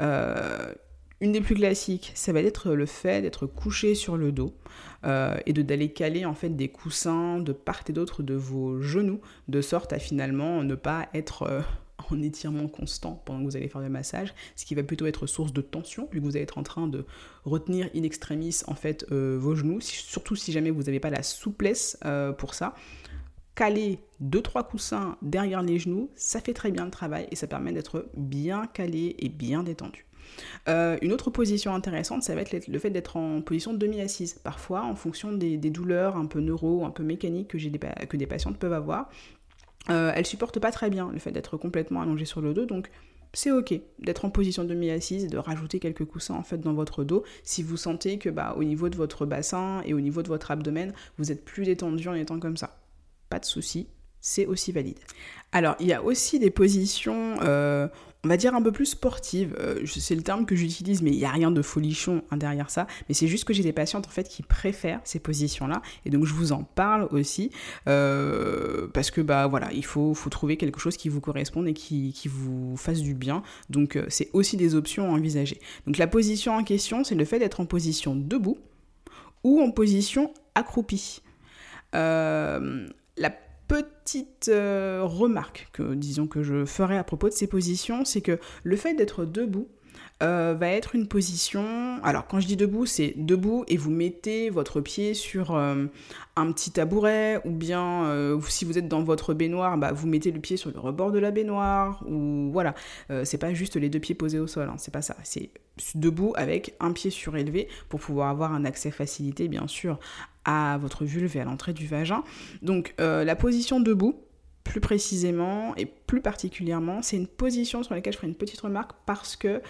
Euh, 0.00 0.72
Une 1.20 1.32
des 1.32 1.40
plus 1.40 1.54
classiques, 1.54 2.12
ça 2.14 2.32
va 2.32 2.40
être 2.40 2.74
le 2.74 2.86
fait 2.86 3.22
d'être 3.22 3.46
couché 3.46 3.94
sur 3.94 4.16
le 4.16 4.32
dos 4.32 4.54
euh, 5.04 5.36
et 5.46 5.52
de 5.52 5.62
d'aller 5.62 5.92
caler 5.92 6.24
en 6.24 6.34
fait 6.34 6.50
des 6.50 6.68
coussins 6.68 7.38
de 7.38 7.52
part 7.52 7.82
et 7.88 7.92
d'autre 7.92 8.22
de 8.22 8.34
vos 8.34 8.80
genoux, 8.80 9.20
de 9.48 9.60
sorte 9.60 9.92
à 9.92 9.98
finalement 9.98 10.62
ne 10.62 10.74
pas 10.74 11.08
être 11.12 11.42
euh, 11.42 11.60
en 12.12 12.22
étirement 12.22 12.68
constant 12.68 13.22
pendant 13.24 13.40
que 13.40 13.44
vous 13.44 13.56
allez 13.56 13.68
faire 13.68 13.80
le 13.80 13.88
massage, 13.88 14.34
ce 14.56 14.64
qui 14.64 14.74
va 14.74 14.82
plutôt 14.82 15.06
être 15.06 15.26
source 15.26 15.52
de 15.52 15.60
tension, 15.60 16.08
vu 16.12 16.20
que 16.20 16.24
vous 16.24 16.36
allez 16.36 16.42
être 16.42 16.58
en 16.58 16.62
train 16.62 16.86
de 16.86 17.04
retenir 17.44 17.88
in 17.94 18.02
extremis 18.02 18.60
en 18.66 18.74
fait 18.74 19.06
euh, 19.12 19.36
vos 19.40 19.54
genoux, 19.54 19.80
surtout 19.80 20.36
si 20.36 20.52
jamais 20.52 20.70
vous 20.70 20.82
n'avez 20.82 21.00
pas 21.00 21.10
la 21.10 21.22
souplesse 21.22 21.98
pour 22.38 22.54
ça 22.54 22.74
caler 23.54 24.00
2-3 24.22 24.66
coussins 24.66 25.16
derrière 25.22 25.62
les 25.62 25.78
genoux, 25.78 26.10
ça 26.16 26.40
fait 26.40 26.54
très 26.54 26.70
bien 26.70 26.84
le 26.84 26.90
travail 26.90 27.26
et 27.30 27.36
ça 27.36 27.46
permet 27.46 27.72
d'être 27.72 28.06
bien 28.16 28.66
calé 28.66 29.16
et 29.18 29.28
bien 29.28 29.62
détendu. 29.62 30.06
Euh, 30.68 30.96
une 31.02 31.12
autre 31.12 31.30
position 31.30 31.74
intéressante, 31.74 32.22
ça 32.22 32.34
va 32.34 32.40
être 32.40 32.66
le 32.66 32.78
fait 32.78 32.90
d'être 32.90 33.16
en 33.16 33.40
position 33.42 33.72
demi-assise. 33.72 34.34
Parfois, 34.42 34.82
en 34.82 34.96
fonction 34.96 35.32
des, 35.32 35.56
douleurs 35.58 36.16
un 36.16 36.26
peu 36.26 36.40
neuro, 36.40 36.84
un 36.84 36.90
peu 36.90 37.02
mécaniques 37.02 37.48
que, 37.48 37.58
des, 37.58 37.78
que 38.08 38.16
des 38.16 38.26
patientes 38.26 38.58
peuvent 38.58 38.72
avoir, 38.72 39.10
euh, 39.90 40.12
elles 40.14 40.26
supportent 40.26 40.60
pas 40.60 40.70
très 40.70 40.90
bien 40.90 41.10
le 41.12 41.18
fait 41.18 41.32
d'être 41.32 41.56
complètement 41.56 42.02
allongées 42.02 42.24
sur 42.24 42.40
le 42.40 42.54
dos. 42.54 42.66
Donc, 42.66 42.90
c'est 43.32 43.50
ok 43.50 43.74
d'être 43.98 44.24
en 44.24 44.30
position 44.30 44.64
demi-assise 44.64 45.24
et 45.24 45.28
de 45.28 45.38
rajouter 45.38 45.80
quelques 45.80 46.04
coussins 46.04 46.34
en 46.34 46.44
fait 46.44 46.58
dans 46.58 46.72
votre 46.72 47.02
dos 47.02 47.24
si 47.42 47.62
vous 47.62 47.76
sentez 47.76 48.18
que 48.18 48.28
bah, 48.28 48.54
au 48.56 48.62
niveau 48.62 48.88
de 48.88 48.96
votre 48.96 49.26
bassin 49.26 49.82
et 49.84 49.92
au 49.92 50.00
niveau 50.00 50.22
de 50.22 50.28
votre 50.28 50.50
abdomen, 50.50 50.92
vous 51.18 51.32
êtes 51.32 51.44
plus 51.44 51.64
détendu 51.64 52.08
en 52.08 52.14
étant 52.14 52.38
comme 52.38 52.56
ça. 52.56 52.78
Pas 53.28 53.40
de 53.40 53.44
souci, 53.44 53.88
c'est 54.20 54.46
aussi 54.46 54.72
valide. 54.72 54.98
Alors, 55.52 55.76
il 55.80 55.86
y 55.86 55.92
a 55.92 56.02
aussi 56.02 56.38
des 56.38 56.50
positions, 56.50 57.36
euh, 57.42 57.88
on 58.24 58.28
va 58.28 58.36
dire 58.36 58.54
un 58.54 58.62
peu 58.62 58.72
plus 58.72 58.86
sportives. 58.86 59.54
Euh, 59.58 59.84
c'est 59.86 60.14
le 60.14 60.22
terme 60.22 60.46
que 60.46 60.56
j'utilise, 60.56 61.02
mais 61.02 61.10
il 61.10 61.18
n'y 61.18 61.24
a 61.24 61.30
rien 61.30 61.50
de 61.50 61.62
folichon 61.62 62.22
hein, 62.30 62.36
derrière 62.36 62.70
ça. 62.70 62.86
Mais 63.08 63.14
c'est 63.14 63.28
juste 63.28 63.44
que 63.44 63.52
j'ai 63.52 63.62
des 63.62 63.72
patientes 63.72 64.06
en 64.06 64.10
fait 64.10 64.28
qui 64.28 64.42
préfèrent 64.42 65.00
ces 65.04 65.18
positions-là, 65.18 65.82
et 66.04 66.10
donc 66.10 66.24
je 66.24 66.34
vous 66.34 66.52
en 66.52 66.64
parle 66.64 67.08
aussi 67.10 67.50
euh, 67.88 68.88
parce 68.92 69.10
que 69.10 69.20
bah 69.20 69.46
voilà, 69.46 69.72
il 69.72 69.84
faut, 69.84 70.14
trouver 70.30 70.56
quelque 70.56 70.80
chose 70.80 70.96
qui 70.96 71.08
vous 71.08 71.20
corresponde 71.20 71.68
et 71.68 71.74
qui, 71.74 72.12
vous 72.26 72.76
fasse 72.76 73.00
du 73.00 73.14
bien. 73.14 73.42
Donc 73.70 73.98
c'est 74.08 74.30
aussi 74.32 74.56
des 74.56 74.74
options 74.74 75.06
à 75.06 75.10
envisager. 75.10 75.60
Donc 75.86 75.98
la 75.98 76.06
position 76.06 76.54
en 76.54 76.64
question, 76.64 77.04
c'est 77.04 77.14
le 77.14 77.24
fait 77.24 77.38
d'être 77.38 77.60
en 77.60 77.66
position 77.66 78.16
debout 78.16 78.58
ou 79.44 79.60
en 79.60 79.70
position 79.70 80.32
accroupie. 80.54 81.20
Euh, 81.94 82.88
la 83.16 83.32
petite 83.68 84.48
euh, 84.48 85.02
remarque 85.04 85.68
que 85.72 85.94
disons 85.94 86.26
que 86.26 86.42
je 86.42 86.64
ferai 86.64 86.98
à 86.98 87.04
propos 87.04 87.28
de 87.28 87.34
ces 87.34 87.46
positions, 87.46 88.04
c'est 88.04 88.20
que 88.20 88.38
le 88.62 88.76
fait 88.76 88.94
d'être 88.94 89.24
debout 89.24 89.68
euh, 90.22 90.54
va 90.58 90.68
être 90.68 90.94
une 90.94 91.06
position. 91.06 91.98
Alors 92.02 92.26
quand 92.26 92.40
je 92.40 92.46
dis 92.46 92.56
debout, 92.56 92.86
c'est 92.86 93.14
debout 93.16 93.64
et 93.68 93.76
vous 93.76 93.90
mettez 93.90 94.50
votre 94.50 94.80
pied 94.80 95.14
sur 95.14 95.54
euh, 95.54 95.86
un 96.36 96.52
petit 96.52 96.70
tabouret 96.70 97.40
ou 97.44 97.50
bien 97.50 98.38
si 98.48 98.64
vous 98.64 98.78
êtes 98.78 98.88
dans 98.88 99.02
votre 99.02 99.34
baignoire, 99.34 99.78
bah, 99.78 99.92
vous 99.92 100.06
mettez 100.06 100.30
le 100.30 100.40
pied 100.40 100.56
sur 100.56 100.70
le 100.70 100.78
rebord 100.78 101.12
de 101.12 101.18
la 101.18 101.30
baignoire 101.30 102.02
ou 102.08 102.50
voilà. 102.52 102.74
c'est 103.24 103.38
pas 103.38 103.54
juste 103.54 103.76
les 103.76 103.88
deux 103.88 104.00
pieds 104.00 104.14
posés 104.14 104.40
au 104.40 104.46
sol, 104.46 104.68
hein, 104.68 104.76
c'est 104.78 104.92
pas 104.92 105.02
ça. 105.02 105.16
C'est 105.22 105.50
debout 105.94 106.32
avec 106.36 106.74
un 106.80 106.92
pied 106.92 107.10
surélevé 107.10 107.68
pour 107.88 108.00
pouvoir 108.00 108.30
avoir 108.30 108.52
un 108.52 108.64
accès 108.64 108.90
facilité 108.90 109.48
bien 109.48 109.68
sûr 109.68 109.98
à 110.44 110.78
votre 110.80 111.04
vulve 111.04 111.36
et 111.36 111.40
à 111.40 111.44
l'entrée 111.44 111.72
du 111.72 111.86
vagin. 111.86 112.22
Donc 112.62 112.94
euh, 113.00 113.24
la 113.24 113.36
position 113.36 113.80
debout, 113.80 114.20
plus 114.64 114.80
précisément 114.80 115.76
et 115.76 115.86
plus 115.86 116.20
particulièrement, 116.20 117.02
c'est 117.02 117.16
une 117.16 117.28
position 117.28 117.82
sur 117.82 117.94
laquelle 117.94 118.12
je 118.12 118.18
ferai 118.18 118.28
une 118.28 118.34
petite 118.34 118.60
remarque 118.60 118.92
parce 119.06 119.36
que 119.36 119.60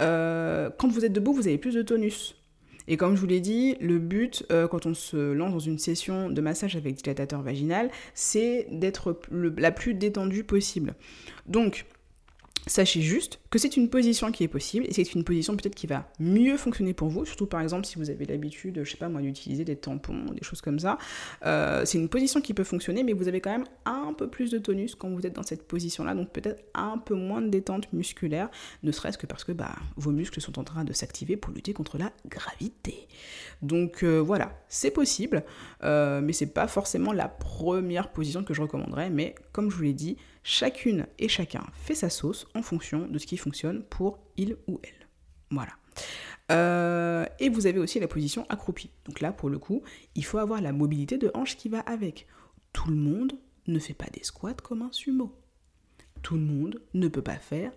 euh, 0.00 0.70
quand 0.78 0.88
vous 0.88 1.04
êtes 1.04 1.12
debout, 1.12 1.34
vous 1.34 1.46
avez 1.46 1.58
plus 1.58 1.74
de 1.74 1.82
tonus. 1.82 2.36
Et 2.86 2.96
comme 2.96 3.14
je 3.14 3.20
vous 3.20 3.26
l'ai 3.26 3.40
dit, 3.40 3.76
le 3.80 3.98
but 3.98 4.44
euh, 4.52 4.68
quand 4.68 4.86
on 4.86 4.94
se 4.94 5.32
lance 5.32 5.52
dans 5.52 5.58
une 5.58 5.78
session 5.78 6.28
de 6.28 6.40
massage 6.40 6.76
avec 6.76 6.96
dilatateur 6.96 7.42
vaginal, 7.42 7.90
c'est 8.14 8.66
d'être 8.70 9.18
la 9.30 9.72
plus 9.72 9.94
détendue 9.94 10.44
possible. 10.44 10.94
Donc, 11.46 11.86
Sachez 12.66 13.02
juste 13.02 13.40
que 13.50 13.58
c'est 13.58 13.76
une 13.76 13.90
position 13.90 14.32
qui 14.32 14.42
est 14.42 14.48
possible 14.48 14.86
et 14.88 14.92
c'est 14.92 15.14
une 15.14 15.22
position 15.22 15.54
peut-être 15.54 15.74
qui 15.74 15.86
va 15.86 16.08
mieux 16.18 16.56
fonctionner 16.56 16.94
pour 16.94 17.08
vous, 17.08 17.26
surtout 17.26 17.46
par 17.46 17.60
exemple 17.60 17.84
si 17.84 17.96
vous 17.96 18.08
avez 18.08 18.24
l'habitude, 18.24 18.80
je 18.82 18.90
sais 18.90 18.96
pas 18.96 19.10
moi, 19.10 19.20
d'utiliser 19.20 19.64
des 19.64 19.76
tampons, 19.76 20.24
des 20.32 20.42
choses 20.42 20.62
comme 20.62 20.78
ça. 20.78 20.96
Euh, 21.44 21.84
c'est 21.84 21.98
une 21.98 22.08
position 22.08 22.40
qui 22.40 22.54
peut 22.54 22.64
fonctionner, 22.64 23.02
mais 23.02 23.12
vous 23.12 23.28
avez 23.28 23.42
quand 23.42 23.50
même 23.50 23.66
un 23.84 24.14
peu 24.16 24.28
plus 24.28 24.50
de 24.50 24.58
tonus 24.58 24.94
quand 24.94 25.10
vous 25.10 25.26
êtes 25.26 25.34
dans 25.34 25.42
cette 25.42 25.66
position-là, 25.68 26.14
donc 26.14 26.30
peut-être 26.30 26.64
un 26.74 26.96
peu 26.96 27.14
moins 27.14 27.42
de 27.42 27.48
détente 27.48 27.92
musculaire, 27.92 28.48
ne 28.82 28.92
serait-ce 28.92 29.18
que 29.18 29.26
parce 29.26 29.44
que 29.44 29.52
bah, 29.52 29.76
vos 29.96 30.10
muscles 30.10 30.40
sont 30.40 30.58
en 30.58 30.64
train 30.64 30.84
de 30.84 30.92
s'activer 30.94 31.36
pour 31.36 31.52
lutter 31.52 31.74
contre 31.74 31.98
la 31.98 32.12
gravité. 32.26 33.08
Donc 33.60 34.02
euh, 34.02 34.18
voilà, 34.18 34.58
c'est 34.68 34.90
possible, 34.90 35.44
euh, 35.82 36.22
mais 36.22 36.32
c'est 36.32 36.46
pas 36.46 36.66
forcément 36.66 37.12
la 37.12 37.28
première 37.28 38.10
position 38.10 38.42
que 38.42 38.54
je 38.54 38.62
recommanderais, 38.62 39.10
mais 39.10 39.34
comme 39.52 39.70
je 39.70 39.76
vous 39.76 39.82
l'ai 39.82 39.92
dit, 39.92 40.16
chacune 40.44 41.06
et 41.18 41.28
chacun 41.28 41.64
fait 41.72 41.96
sa 41.96 42.10
sauce 42.10 42.46
en 42.54 42.62
fonction 42.62 43.08
de 43.08 43.18
ce 43.18 43.26
qui 43.26 43.36
fonctionne 43.36 43.82
pour 43.82 44.20
il 44.36 44.56
ou 44.68 44.78
elle. 44.84 45.08
Voilà. 45.50 45.72
Euh, 46.52 47.24
et 47.40 47.48
vous 47.48 47.66
avez 47.66 47.78
aussi 47.78 47.98
la 47.98 48.06
position 48.06 48.46
accroupie. 48.48 48.90
Donc 49.06 49.20
là, 49.20 49.32
pour 49.32 49.48
le 49.48 49.58
coup, 49.58 49.82
il 50.14 50.24
faut 50.24 50.38
avoir 50.38 50.60
la 50.60 50.72
mobilité 50.72 51.18
de 51.18 51.30
hanche 51.34 51.56
qui 51.56 51.68
va 51.68 51.80
avec. 51.80 52.26
Tout 52.72 52.90
le 52.90 52.96
monde 52.96 53.32
ne 53.66 53.78
fait 53.78 53.94
pas 53.94 54.10
des 54.12 54.22
squats 54.22 54.54
comme 54.54 54.82
un 54.82 54.92
sumo. 54.92 55.34
Tout 56.22 56.34
le 56.34 56.42
monde 56.42 56.82
ne 56.92 57.08
peut 57.08 57.22
pas 57.22 57.38
faire, 57.38 57.72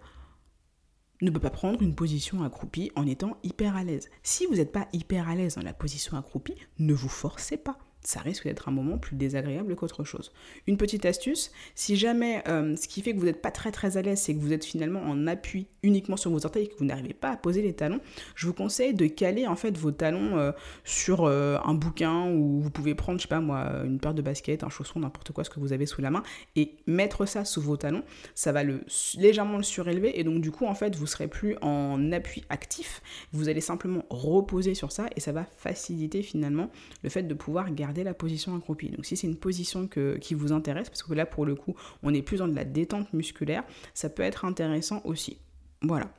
ne 1.21 1.31
peut 1.31 1.39
pas 1.39 1.49
prendre 1.49 1.81
une 1.81 1.95
position 1.95 2.43
accroupie 2.43 2.91
en 2.95 3.07
étant 3.07 3.37
hyper 3.43 3.75
à 3.75 3.83
l'aise. 3.83 4.09
Si 4.23 4.45
vous 4.45 4.55
n'êtes 4.55 4.71
pas 4.71 4.87
hyper 4.93 5.29
à 5.29 5.35
l'aise 5.35 5.55
dans 5.55 5.63
la 5.63 5.73
position 5.73 6.17
accroupie, 6.17 6.55
ne 6.79 6.93
vous 6.93 7.09
forcez 7.09 7.57
pas 7.57 7.77
ça 8.07 8.21
risque 8.21 8.45
d'être 8.45 8.69
un 8.69 8.71
moment 8.71 8.97
plus 8.97 9.17
désagréable 9.17 9.75
qu'autre 9.75 10.05
chose. 10.05 10.31
Une 10.65 10.77
petite 10.77 11.05
astuce, 11.05 11.51
si 11.75 11.97
jamais 11.97 12.41
euh, 12.47 12.77
ce 12.77 12.87
qui 12.87 13.01
fait 13.01 13.13
que 13.13 13.19
vous 13.19 13.25
n'êtes 13.25 13.41
pas 13.41 13.51
très 13.51 13.69
très 13.69 13.97
à 13.97 14.01
l'aise, 14.01 14.21
c'est 14.21 14.33
que 14.33 14.39
vous 14.39 14.53
êtes 14.53 14.63
finalement 14.63 15.01
en 15.01 15.27
appui 15.27 15.67
uniquement 15.83 16.15
sur 16.15 16.31
vos 16.31 16.45
orteils 16.45 16.63
et 16.63 16.67
que 16.69 16.77
vous 16.77 16.85
n'arrivez 16.85 17.13
pas 17.13 17.31
à 17.31 17.35
poser 17.35 17.61
les 17.61 17.73
talons, 17.73 17.99
je 18.35 18.47
vous 18.47 18.53
conseille 18.53 18.93
de 18.93 19.07
caler 19.07 19.45
en 19.45 19.57
fait 19.57 19.77
vos 19.77 19.91
talons 19.91 20.37
euh, 20.37 20.53
sur 20.85 21.25
euh, 21.25 21.57
un 21.65 21.73
bouquin 21.73 22.31
ou 22.31 22.61
vous 22.61 22.69
pouvez 22.69 22.95
prendre, 22.95 23.19
je 23.19 23.23
sais 23.23 23.27
pas 23.27 23.41
moi, 23.41 23.69
une 23.83 23.99
paire 23.99 24.13
de 24.13 24.21
baskets, 24.21 24.63
un 24.63 24.69
chausson, 24.69 25.01
n'importe 25.01 25.33
quoi, 25.33 25.43
ce 25.43 25.49
que 25.49 25.59
vous 25.59 25.73
avez 25.73 25.85
sous 25.85 26.01
la 26.01 26.09
main 26.09 26.23
et 26.55 26.77
mettre 26.87 27.25
ça 27.25 27.43
sous 27.43 27.61
vos 27.61 27.75
talons. 27.75 28.03
Ça 28.35 28.53
va 28.53 28.63
le, 28.63 28.85
légèrement 29.17 29.57
le 29.57 29.63
surélever 29.63 30.17
et 30.17 30.23
donc 30.23 30.39
du 30.39 30.51
coup 30.51 30.65
en 30.65 30.75
fait 30.75 30.95
vous 30.95 31.07
serez 31.07 31.27
plus 31.27 31.57
en 31.61 32.13
appui 32.13 32.45
actif, 32.47 33.01
vous 33.33 33.49
allez 33.49 33.59
simplement 33.59 34.05
reposer 34.09 34.75
sur 34.75 34.93
ça 34.93 35.07
et 35.17 35.19
ça 35.19 35.33
va 35.33 35.43
faciliter 35.57 36.23
finalement 36.23 36.69
le 37.03 37.09
fait 37.09 37.23
de 37.23 37.33
pouvoir 37.33 37.69
garder 37.73 37.96
la 38.03 38.13
position 38.13 38.55
accroupie. 38.55 38.89
Donc 38.89 39.05
si 39.05 39.17
c'est 39.17 39.27
une 39.27 39.37
position 39.37 39.87
qui 39.87 40.33
vous 40.33 40.51
intéresse, 40.51 40.89
parce 40.89 41.03
que 41.03 41.13
là 41.13 41.25
pour 41.25 41.45
le 41.45 41.55
coup 41.55 41.75
on 42.03 42.13
est 42.13 42.21
plus 42.21 42.37
dans 42.37 42.47
de 42.47 42.55
la 42.55 42.65
détente 42.65 43.13
musculaire, 43.13 43.63
ça 43.93 44.09
peut 44.09 44.23
être 44.23 44.45
intéressant 44.45 45.01
aussi. 45.05 45.37
Voilà. 45.81 46.09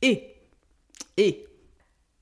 Et, 0.00 0.34
et, 1.16 1.46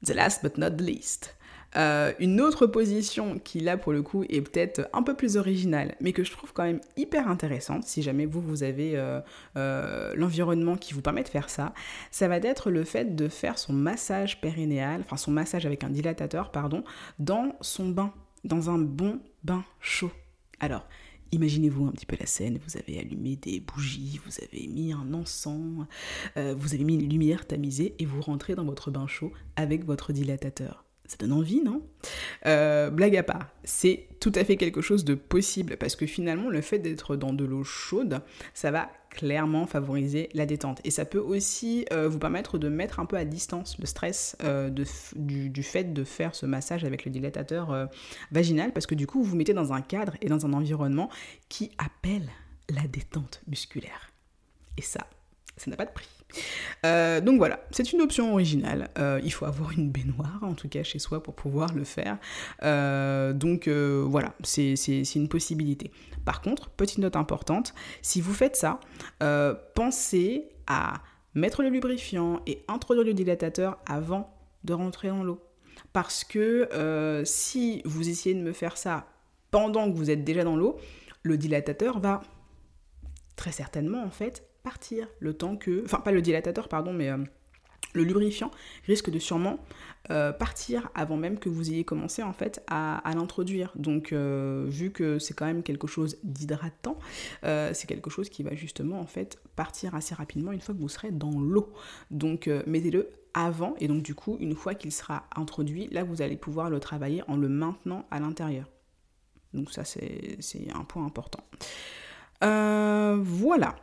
the 0.05 0.15
last 0.15 0.43
but 0.43 0.59
not 0.59 0.77
least, 0.79 1.35
euh, 1.77 2.13
une 2.19 2.41
autre 2.41 2.67
position 2.67 3.39
qui 3.39 3.61
là 3.61 3.77
pour 3.77 3.93
le 3.93 4.03
coup 4.03 4.25
est 4.29 4.41
peut-être 4.41 4.89
un 4.93 5.03
peu 5.03 5.15
plus 5.15 5.37
originale, 5.37 5.95
mais 6.01 6.13
que 6.13 6.25
je 6.25 6.33
trouve 6.33 6.53
quand 6.53 6.65
même 6.65 6.81
hyper 6.97 7.29
intéressante, 7.29 7.85
si 7.85 8.03
jamais 8.03 8.27
vous, 8.27 8.41
vous 8.41 8.65
avez 8.65 8.97
euh, 8.97 9.21
euh, 9.57 10.13
l'environnement 10.17 10.77
qui 10.77 10.95
vous 10.95 11.03
permet 11.03 11.23
de 11.23 11.29
faire 11.29 11.49
ça, 11.49 11.73
ça 12.11 12.27
va 12.27 12.39
être 12.39 12.71
le 12.71 12.85
fait 12.85 13.15
de 13.15 13.29
faire 13.29 13.59
son 13.59 13.73
massage 13.73 14.41
périnéal, 14.41 15.03
enfin 15.05 15.17
son 15.17 15.31
massage 15.31 15.65
avec 15.65 15.85
un 15.85 15.91
dilatateur, 15.91 16.51
pardon, 16.51 16.83
dans 17.19 17.55
son 17.61 17.89
bain 17.89 18.13
dans 18.45 18.71
un 18.71 18.79
bon 18.79 19.21
bain 19.43 19.65
chaud. 19.81 20.13
Alors, 20.61 20.87
Imaginez-vous 21.33 21.87
un 21.87 21.93
petit 21.93 22.07
peu 22.07 22.17
la 22.19 22.27
scène, 22.27 22.59
vous 22.67 22.77
avez 22.77 22.99
allumé 22.99 23.37
des 23.37 23.61
bougies, 23.61 24.21
vous 24.25 24.33
avez 24.43 24.67
mis 24.67 24.93
un 24.93 25.15
encens, 25.15 25.87
euh, 26.37 26.57
vous 26.59 26.75
avez 26.75 26.83
mis 26.83 26.95
une 26.95 27.09
lumière 27.09 27.47
tamisée 27.47 27.95
et 28.01 28.05
vous 28.05 28.21
rentrez 28.21 28.57
dans 28.57 28.65
votre 28.65 28.91
bain 28.91 29.07
chaud 29.07 29.33
avec 29.55 29.85
votre 29.85 30.13
dilatateur. 30.13 30.85
Ça 31.11 31.17
donne 31.19 31.33
envie, 31.33 31.61
non? 31.61 31.83
Euh, 32.47 32.89
Blague 32.89 33.17
à 33.17 33.25
part, 33.25 33.49
c'est 33.65 34.07
tout 34.21 34.31
à 34.37 34.45
fait 34.45 34.57
quelque 34.57 34.81
chose 34.81 35.05
de 35.05 35.15
possible 35.15 35.77
parce 35.77 35.97
que 35.97 36.07
finalement, 36.07 36.49
le 36.49 36.61
fait 36.61 36.79
d'être 36.79 37.17
dans 37.17 37.33
de 37.33 37.45
l'eau 37.45 37.65
chaude, 37.65 38.21
ça 38.55 38.71
va 38.71 38.89
clairement 39.11 39.67
favoriser 39.67 40.29
la 40.35 40.47
détente. 40.47 40.81
Et 40.85 40.93
ça 40.93 41.05
peut 41.05 41.19
aussi 41.19 41.85
euh, 41.93 42.09
vous 42.09 42.21
permettre 42.21 42.59
de 42.59 42.69
mettre 42.69 43.01
un 43.01 43.07
peu 43.07 43.17
à 43.17 43.25
distance 43.25 43.77
le 43.81 43.87
stress 43.87 44.37
euh, 44.45 44.71
du, 45.17 45.63
fait 45.65 45.93
de 45.93 46.05
faire 46.05 46.37
ce 46.37 46.47
massage 46.47 46.85
avec 46.85 47.05
le 47.05 47.11
dilatateur 47.11 47.89
vaginal 48.31 48.73
parce 48.73 48.87
que 48.87 48.95
du 48.95 49.09
coup, 49.09 49.21
vous 49.21 49.31
vous 49.31 49.37
mettez 49.37 49.53
dans 49.53 49.73
un 49.73 49.81
cadre 49.81 50.17
et 50.21 50.29
dans 50.29 50.47
un 50.47 50.53
environnement 50.53 51.11
qui 51.49 51.73
appelle 51.79 52.31
la 52.73 52.87
détente 52.87 53.43
musculaire. 53.49 54.13
Et 54.77 54.83
ça, 54.83 55.09
ça 55.57 55.73
n'a 55.73 55.77
pas 55.77 55.87
de 55.87 55.91
prix. 55.91 56.20
Euh, 56.85 57.21
donc 57.21 57.39
voilà, 57.39 57.61
c'est 57.71 57.93
une 57.93 58.01
option 58.01 58.33
originale. 58.33 58.89
Euh, 58.99 59.21
il 59.23 59.33
faut 59.33 59.45
avoir 59.45 59.73
une 59.73 59.91
baignoire, 59.91 60.39
en 60.43 60.55
tout 60.55 60.69
cas 60.69 60.83
chez 60.83 60.99
soi, 60.99 61.23
pour 61.23 61.35
pouvoir 61.35 61.75
le 61.75 61.85
faire. 61.85 62.19
Euh, 62.63 63.33
donc 63.33 63.69
voilà, 63.69 64.35
c'est 64.43 64.75
une 65.15 65.29
possibilité. 65.29 65.91
Par 66.25 66.41
contre, 66.41 66.71
petite 66.71 66.99
note 66.99 67.17
importante, 67.17 67.75
si 68.03 68.21
vous 68.21 68.35
faites 68.35 68.57
ça, 68.57 68.81
pensez 69.75 70.49
à 70.67 71.03
mettre 71.35 71.63
le 71.63 71.69
lubrifiant 71.69 72.41
et 72.47 72.65
introduire 72.69 73.07
le 73.07 73.15
dilatateur 73.15 73.79
avant 73.87 74.35
de 74.65 74.73
rentrer 74.73 75.09
dans 75.09 75.23
l'eau. 75.23 75.41
Parce 75.93 76.25
que 76.25 77.23
si 77.25 77.83
vous 77.85 78.09
essayez 78.09 78.35
de 78.35 78.43
me 78.43 78.53
faire 78.53 78.77
ça 78.77 79.07
pendant 79.51 79.91
que 79.91 79.97
vous 79.97 80.11
êtes 80.11 80.25
déjà 80.25 80.45
dans 80.45 80.57
l'eau, 80.57 80.77
le 81.23 81.37
dilatateur 81.37 81.99
va 81.99 82.23
très 83.37 83.53
certainement 83.53 84.03
en 84.03 84.11
fait 84.11 84.50
partir 84.63 85.09
le 85.19 85.35
temps 85.35 85.57
que... 85.57 85.85
Enfin 85.85 86.01
pas 86.01 86.13
le 86.13 86.23
dilatateur 86.23 86.69
pardon 86.69 86.93
mais... 86.93 87.11
Euh, 87.11 87.19
le 87.93 88.05
lubrifiant 88.05 88.51
risque 88.87 89.11
de 89.11 89.19
sûrement 89.19 89.59
euh, 90.11 90.33
partir 90.33 90.91
avant 90.95 91.17
même 91.17 91.39
que 91.39 91.49
vous 91.49 91.71
ayez 91.71 91.85
commencé 91.85 92.23
en 92.23 92.33
fait 92.33 92.63
à, 92.69 93.03
l'introduire. 93.15 93.73
Donc 93.75 94.13
euh, 94.13 94.67
vu 94.69 94.91
que 94.91 95.19
c'est 95.19 95.35
quand 95.35 95.47
même 95.47 95.63
quelque 95.63 95.87
chose 95.87 96.17
d'hydratant, 96.23 96.99
c'est 97.43 97.87
quelque 97.87 98.11
chose 98.11 98.29
qui 98.29 98.43
va 98.43 98.55
justement 98.55 99.01
en 99.01 99.07
fait 99.07 99.39
partir 99.57 99.95
assez 99.95 100.15
rapidement 100.15 100.53
une 100.53 100.61
fois 100.61 100.75
que 100.75 100.81
vous 100.81 100.89
serez 100.89 101.11
dans 101.11 101.41
l'eau. 101.41 101.73
Donc 102.11 102.49
mettez-le 102.67 103.11
avant 103.35 103.75
et 103.79 103.89
donc 103.89 104.03
du 104.03 104.15
coup 104.15 104.37
une 104.41 104.55
fois 104.55 104.75
qu'il 104.75 104.93
sera 104.93 105.25
introduit, 105.35 105.89
là 105.91 106.05
vous 106.05 106.23
allez 106.23 106.37
pouvoir 106.37 106.71
le 106.71 106.81
travailler 106.81 107.23
en 107.29 107.37
le 107.37 107.49
maintenant 107.49 108.07
à 108.11 108.21
l'intérieur. 108.21 108.67
Donc 109.53 109.73
ça 109.73 109.85
c'est 109.85 110.39
un 110.73 110.85
point 110.85 111.05
important. 111.05 111.43
voilà 112.41 113.75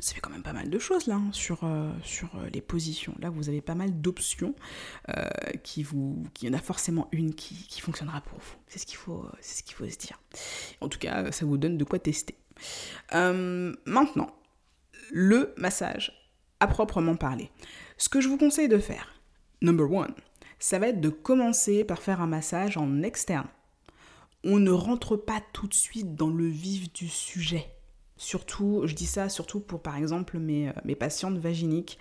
ça 0.00 0.14
fait 0.14 0.20
quand 0.20 0.30
même 0.30 0.42
pas 0.42 0.52
mal 0.52 0.70
de 0.70 0.78
choses 0.78 1.06
là 1.06 1.16
hein, 1.16 1.28
sur, 1.32 1.64
euh, 1.64 1.90
sur 2.02 2.28
euh, 2.36 2.48
les 2.52 2.60
positions. 2.60 3.14
Là, 3.18 3.30
vous 3.30 3.48
avez 3.48 3.60
pas 3.60 3.74
mal 3.74 4.00
d'options 4.00 4.54
euh, 5.08 5.28
qui 5.62 5.82
vous, 5.82 6.24
qui 6.34 6.46
y 6.46 6.48
en 6.48 6.52
a 6.52 6.60
forcément 6.60 7.08
une 7.12 7.34
qui, 7.34 7.54
qui 7.68 7.80
fonctionnera 7.80 8.20
pour 8.20 8.38
vous. 8.38 8.54
C'est 8.68 8.78
ce 8.78 8.86
qu'il 8.86 8.96
faut, 8.96 9.26
ce 9.40 9.62
qu'il 9.62 9.74
faut 9.74 9.88
se 9.88 9.96
dire. 9.96 10.20
En 10.80 10.88
tout 10.88 10.98
cas, 10.98 11.32
ça 11.32 11.44
vous 11.44 11.58
donne 11.58 11.78
de 11.78 11.84
quoi 11.84 11.98
tester. 11.98 12.36
maintenant, 13.12 14.34
le 15.10 15.54
massage 15.56 16.12
à 16.60 16.66
proprement 16.66 17.16
parler. 17.16 17.50
Ce 17.96 18.08
que 18.08 18.20
je 18.20 18.28
vous 18.28 18.36
conseille 18.36 18.68
de 18.68 18.78
faire, 18.78 19.20
number 19.62 19.90
one, 19.90 20.14
ça 20.58 20.78
va 20.78 20.88
être 20.88 21.00
de 21.00 21.08
commencer 21.08 21.84
par 21.84 22.02
faire 22.02 22.20
un 22.20 22.26
massage 22.26 22.76
en 22.76 23.02
externe. 23.02 23.48
On 24.44 24.58
ne 24.58 24.70
rentre 24.70 25.16
pas 25.16 25.40
tout 25.52 25.66
de 25.66 25.74
suite 25.74 26.14
dans 26.14 26.30
le 26.30 26.46
vif 26.46 26.92
du 26.92 27.08
sujet 27.08 27.77
Surtout, 28.18 28.82
je 28.84 28.94
dis 28.94 29.06
ça 29.06 29.28
surtout 29.28 29.60
pour 29.60 29.80
par 29.80 29.96
exemple 29.96 30.38
mes, 30.38 30.68
euh, 30.68 30.72
mes 30.84 30.96
patientes 30.96 31.38
vaginiques 31.38 32.00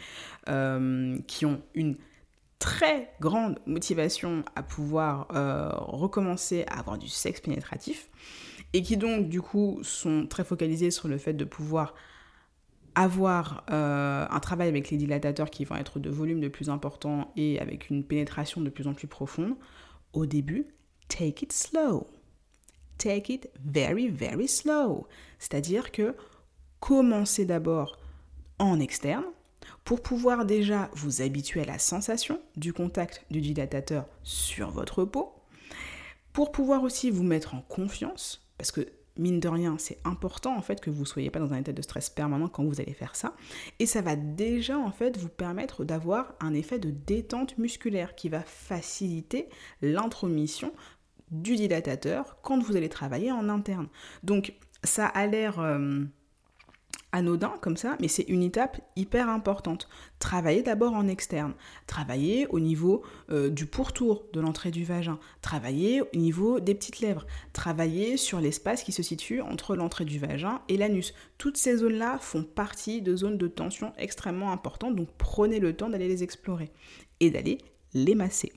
euh, 0.49 1.15
qui 1.27 1.45
ont 1.45 1.61
une 1.75 1.95
très 2.57 3.13
grande 3.21 3.59
motivation 3.67 4.43
à 4.55 4.63
pouvoir 4.63 5.27
euh, 5.35 5.69
recommencer 5.75 6.65
à 6.69 6.79
avoir 6.79 6.97
du 6.97 7.07
sexe 7.07 7.39
pénétratif 7.39 8.09
et 8.73 8.81
qui 8.81 8.97
donc 8.97 9.29
du 9.29 9.43
coup 9.43 9.79
sont 9.83 10.25
très 10.25 10.43
focalisées 10.43 10.89
sur 10.89 11.07
le 11.07 11.19
fait 11.19 11.33
de 11.33 11.45
pouvoir 11.45 11.93
avoir 12.95 13.63
un 13.67 14.39
travail 14.39 14.69
avec 14.69 14.89
les 14.89 14.97
dilatateurs 14.97 15.51
qui 15.51 15.65
vont 15.65 15.75
être 15.75 15.99
de 15.99 16.09
volume 16.09 16.41
de 16.41 16.47
plus 16.47 16.71
important 16.71 17.31
et 17.35 17.59
avec 17.59 17.91
une 17.91 18.03
pénétration 18.03 18.59
de 18.59 18.71
plus 18.71 18.87
en 18.87 18.95
plus 18.95 19.05
profonde, 19.05 19.53
au 20.13 20.25
début, 20.25 20.65
take 21.07 21.45
it 21.45 21.53
slow 21.53 22.07
take 22.97 23.33
it 23.33 23.49
very, 23.63 24.07
very 24.07 24.47
slow. 24.47 25.07
C'est-à-dire 25.39 25.91
que 25.91 26.15
commencez 26.79 27.45
d'abord 27.45 27.97
en 28.59 28.79
externe 28.79 29.25
pour 29.83 30.01
pouvoir 30.01 30.45
déjà 30.45 30.89
vous 30.93 31.21
habituer 31.21 31.61
à 31.61 31.65
la 31.65 31.79
sensation 31.79 32.41
du 32.55 32.73
contact 32.73 33.25
du 33.31 33.41
dilatateur 33.41 34.05
sur 34.23 34.69
votre 34.69 35.05
peau, 35.05 35.33
pour 36.33 36.51
pouvoir 36.51 36.83
aussi 36.83 37.09
vous 37.09 37.23
mettre 37.23 37.55
en 37.55 37.61
confiance, 37.61 38.45
parce 38.57 38.71
que 38.71 38.87
mine 39.17 39.39
de 39.39 39.47
rien, 39.47 39.77
c'est 39.79 39.97
important 40.03 40.55
en 40.55 40.61
fait 40.61 40.79
que 40.79 40.89
vous 40.89 41.01
ne 41.01 41.07
soyez 41.07 41.29
pas 41.29 41.39
dans 41.39 41.53
un 41.53 41.57
état 41.57 41.71
de 41.71 41.81
stress 41.81 42.09
permanent 42.09 42.47
quand 42.47 42.63
vous 42.63 42.79
allez 42.79 42.93
faire 42.93 43.15
ça. 43.15 43.33
Et 43.79 43.85
ça 43.85 44.01
va 44.01 44.15
déjà 44.15 44.77
en 44.77 44.91
fait 44.91 45.17
vous 45.17 45.29
permettre 45.29 45.83
d'avoir 45.83 46.35
un 46.39 46.53
effet 46.53 46.79
de 46.79 46.91
détente 46.91 47.57
musculaire 47.57 48.15
qui 48.15 48.29
va 48.29 48.41
faciliter 48.41 49.49
l'intromission 49.81 50.73
du 51.31 51.55
dilatateur 51.55 52.37
quand 52.41 52.59
vous 52.59 52.75
allez 52.75 52.89
travailler 52.89 53.31
en 53.31 53.49
interne. 53.49 53.87
Donc 54.23 54.53
ça 54.83 55.05
a 55.05 55.27
l'air 55.27 55.59
euh, 55.59 56.05
anodin 57.11 57.53
comme 57.61 57.77
ça, 57.77 57.97
mais 57.99 58.07
c'est 58.07 58.23
une 58.23 58.43
étape 58.43 58.81
hyper 58.95 59.29
importante. 59.29 59.87
Travaillez 60.19 60.61
d'abord 60.61 60.93
en 60.93 61.07
externe, 61.07 61.53
travaillez 61.85 62.47
au 62.47 62.59
niveau 62.59 63.03
euh, 63.29 63.49
du 63.49 63.65
pourtour 63.65 64.25
de 64.33 64.39
l'entrée 64.39 64.71
du 64.71 64.83
vagin, 64.83 65.19
travaillez 65.41 66.01
au 66.01 66.17
niveau 66.17 66.59
des 66.59 66.75
petites 66.75 66.99
lèvres, 66.99 67.25
travaillez 67.53 68.17
sur 68.17 68.39
l'espace 68.39 68.83
qui 68.83 68.91
se 68.91 69.03
situe 69.03 69.41
entre 69.41 69.75
l'entrée 69.75 70.05
du 70.05 70.19
vagin 70.19 70.61
et 70.69 70.77
l'anus. 70.77 71.13
Toutes 71.37 71.57
ces 71.57 71.77
zones-là 71.77 72.17
font 72.19 72.43
partie 72.43 73.01
de 73.01 73.15
zones 73.15 73.37
de 73.37 73.47
tension 73.47 73.93
extrêmement 73.97 74.51
importantes, 74.51 74.95
donc 74.95 75.09
prenez 75.17 75.59
le 75.59 75.75
temps 75.75 75.89
d'aller 75.89 76.07
les 76.07 76.23
explorer 76.23 76.71
et 77.19 77.31
d'aller 77.31 77.57
les 77.93 78.15
masser. 78.15 78.51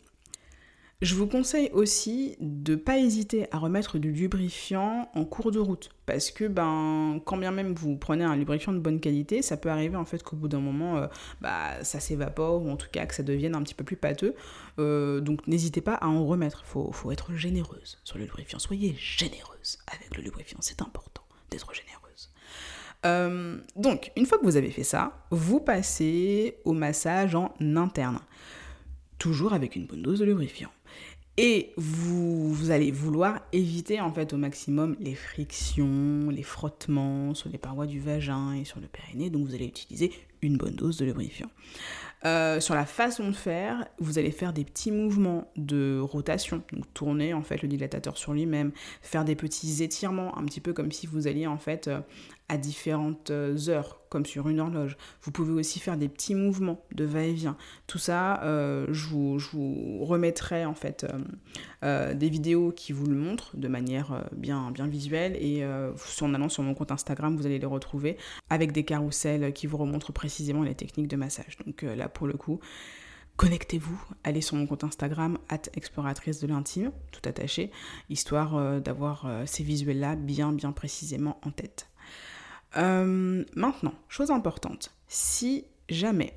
Je 1.02 1.14
vous 1.14 1.26
conseille 1.26 1.70
aussi 1.72 2.36
de 2.40 2.72
ne 2.72 2.76
pas 2.76 2.98
hésiter 2.98 3.46
à 3.52 3.58
remettre 3.58 3.96
du 3.96 4.12
lubrifiant 4.12 5.08
en 5.14 5.24
cours 5.24 5.50
de 5.50 5.58
route 5.58 5.88
parce 6.04 6.30
que 6.30 6.44
ben 6.44 7.22
quand 7.24 7.38
bien 7.38 7.52
même 7.52 7.72
vous 7.72 7.96
prenez 7.96 8.22
un 8.22 8.36
lubrifiant 8.36 8.74
de 8.74 8.80
bonne 8.80 9.00
qualité, 9.00 9.40
ça 9.40 9.56
peut 9.56 9.70
arriver 9.70 9.96
en 9.96 10.04
fait 10.04 10.22
qu'au 10.22 10.36
bout 10.36 10.48
d'un 10.48 10.60
moment 10.60 10.98
euh, 10.98 11.06
bah, 11.40 11.82
ça 11.84 12.00
s'évapore 12.00 12.62
ou 12.62 12.70
en 12.70 12.76
tout 12.76 12.88
cas 12.92 13.06
que 13.06 13.14
ça 13.14 13.22
devienne 13.22 13.54
un 13.54 13.62
petit 13.62 13.72
peu 13.72 13.82
plus 13.82 13.96
pâteux. 13.96 14.34
Euh, 14.78 15.20
donc 15.20 15.46
n'hésitez 15.46 15.80
pas 15.80 15.94
à 15.94 16.06
en 16.06 16.26
remettre. 16.26 16.66
Faut, 16.66 16.92
faut 16.92 17.10
être 17.10 17.32
généreuse 17.32 17.98
sur 18.04 18.18
le 18.18 18.24
lubrifiant. 18.24 18.58
Soyez 18.58 18.94
généreuse 18.98 19.78
avec 19.86 20.14
le 20.18 20.22
lubrifiant. 20.22 20.58
C'est 20.60 20.82
important 20.82 21.22
d'être 21.50 21.72
généreuse. 21.72 22.30
Euh, 23.06 23.58
donc, 23.74 24.12
une 24.16 24.26
fois 24.26 24.36
que 24.36 24.44
vous 24.44 24.56
avez 24.56 24.70
fait 24.70 24.84
ça, 24.84 25.24
vous 25.30 25.60
passez 25.60 26.58
au 26.66 26.74
massage 26.74 27.34
en 27.34 27.54
interne. 27.76 28.20
Toujours 29.16 29.54
avec 29.54 29.76
une 29.76 29.86
bonne 29.86 30.02
dose 30.02 30.18
de 30.18 30.26
lubrifiant. 30.26 30.70
Et 31.42 31.72
vous, 31.78 32.70
allez 32.70 32.90
vouloir 32.90 33.40
éviter 33.54 33.98
en 33.98 34.12
fait 34.12 34.34
au 34.34 34.36
maximum 34.36 34.94
les 35.00 35.14
frictions, 35.14 36.28
les 36.28 36.42
frottements 36.42 37.32
sur 37.32 37.48
les 37.48 37.56
parois 37.56 37.86
du 37.86 37.98
vagin 37.98 38.52
et 38.52 38.66
sur 38.66 38.78
le 38.78 38.86
périnée. 38.88 39.30
Donc 39.30 39.46
vous 39.46 39.54
allez 39.54 39.64
utiliser 39.64 40.12
une 40.42 40.58
bonne 40.58 40.74
dose 40.74 40.98
de 40.98 41.06
lubrifiant. 41.06 41.48
Euh, 42.26 42.60
sur 42.60 42.74
la 42.74 42.84
façon 42.84 43.28
de 43.28 43.34
faire, 43.34 43.86
vous 43.98 44.18
allez 44.18 44.32
faire 44.32 44.52
des 44.52 44.64
petits 44.64 44.92
mouvements 44.92 45.50
de 45.56 45.98
rotation, 45.98 46.62
donc 46.74 46.84
tourner 46.92 47.32
en 47.32 47.40
fait 47.40 47.62
le 47.62 47.68
dilatateur 47.68 48.18
sur 48.18 48.34
lui-même, 48.34 48.72
faire 49.00 49.24
des 49.24 49.34
petits 49.34 49.82
étirements, 49.82 50.36
un 50.36 50.44
petit 50.44 50.60
peu 50.60 50.74
comme 50.74 50.92
si 50.92 51.06
vous 51.06 51.26
alliez 51.26 51.46
en 51.46 51.56
fait 51.56 51.88
euh, 51.88 52.00
à 52.50 52.58
différentes 52.58 53.30
euh, 53.30 53.56
heures, 53.68 54.00
comme 54.08 54.26
sur 54.26 54.48
une 54.48 54.60
horloge. 54.60 54.96
Vous 55.22 55.30
pouvez 55.30 55.52
aussi 55.52 55.78
faire 55.78 55.96
des 55.96 56.08
petits 56.08 56.34
mouvements 56.34 56.84
de 56.92 57.04
va-et-vient. 57.04 57.56
Tout 57.86 57.98
ça, 57.98 58.40
je, 58.42 59.06
vous, 59.08 60.04
remettrai 60.04 60.64
en 60.64 60.74
fait 60.74 61.06
des 61.82 62.28
vidéos 62.28 62.72
qui 62.72 62.92
vous 62.92 63.06
le 63.06 63.14
montrent 63.14 63.56
de 63.56 63.68
manière 63.68 64.24
bien, 64.32 64.72
bien 64.72 64.88
visuelle 64.88 65.36
et 65.36 65.64
en 65.64 66.34
allant 66.34 66.48
sur 66.48 66.64
mon 66.64 66.74
compte 66.74 66.90
Instagram, 66.90 67.36
vous 67.36 67.46
allez 67.46 67.60
les 67.60 67.66
retrouver 67.66 68.16
avec 68.48 68.72
des 68.72 68.84
carousels 68.84 69.52
qui 69.52 69.68
vous 69.68 69.76
remontrent 69.76 70.12
précisément 70.12 70.64
les 70.64 70.74
techniques 70.74 71.08
de 71.08 71.16
massage. 71.16 71.56
Donc 71.64 71.82
là, 71.82 72.08
pour 72.08 72.26
le 72.26 72.34
coup, 72.34 72.58
connectez-vous, 73.40 73.98
allez 74.22 74.42
sur 74.42 74.56
mon 74.56 74.66
compte 74.66 74.84
Instagram, 74.84 75.38
exploratrice 75.72 76.40
de 76.40 76.46
l'intime, 76.46 76.92
tout 77.10 77.26
attaché, 77.26 77.70
histoire 78.10 78.54
euh, 78.54 78.80
d'avoir 78.80 79.24
euh, 79.24 79.44
ces 79.46 79.62
visuels-là 79.62 80.14
bien, 80.14 80.52
bien 80.52 80.72
précisément 80.72 81.40
en 81.42 81.50
tête. 81.50 81.88
Euh, 82.76 83.44
maintenant, 83.54 83.94
chose 84.08 84.30
importante, 84.30 84.94
si 85.08 85.64
jamais 85.88 86.34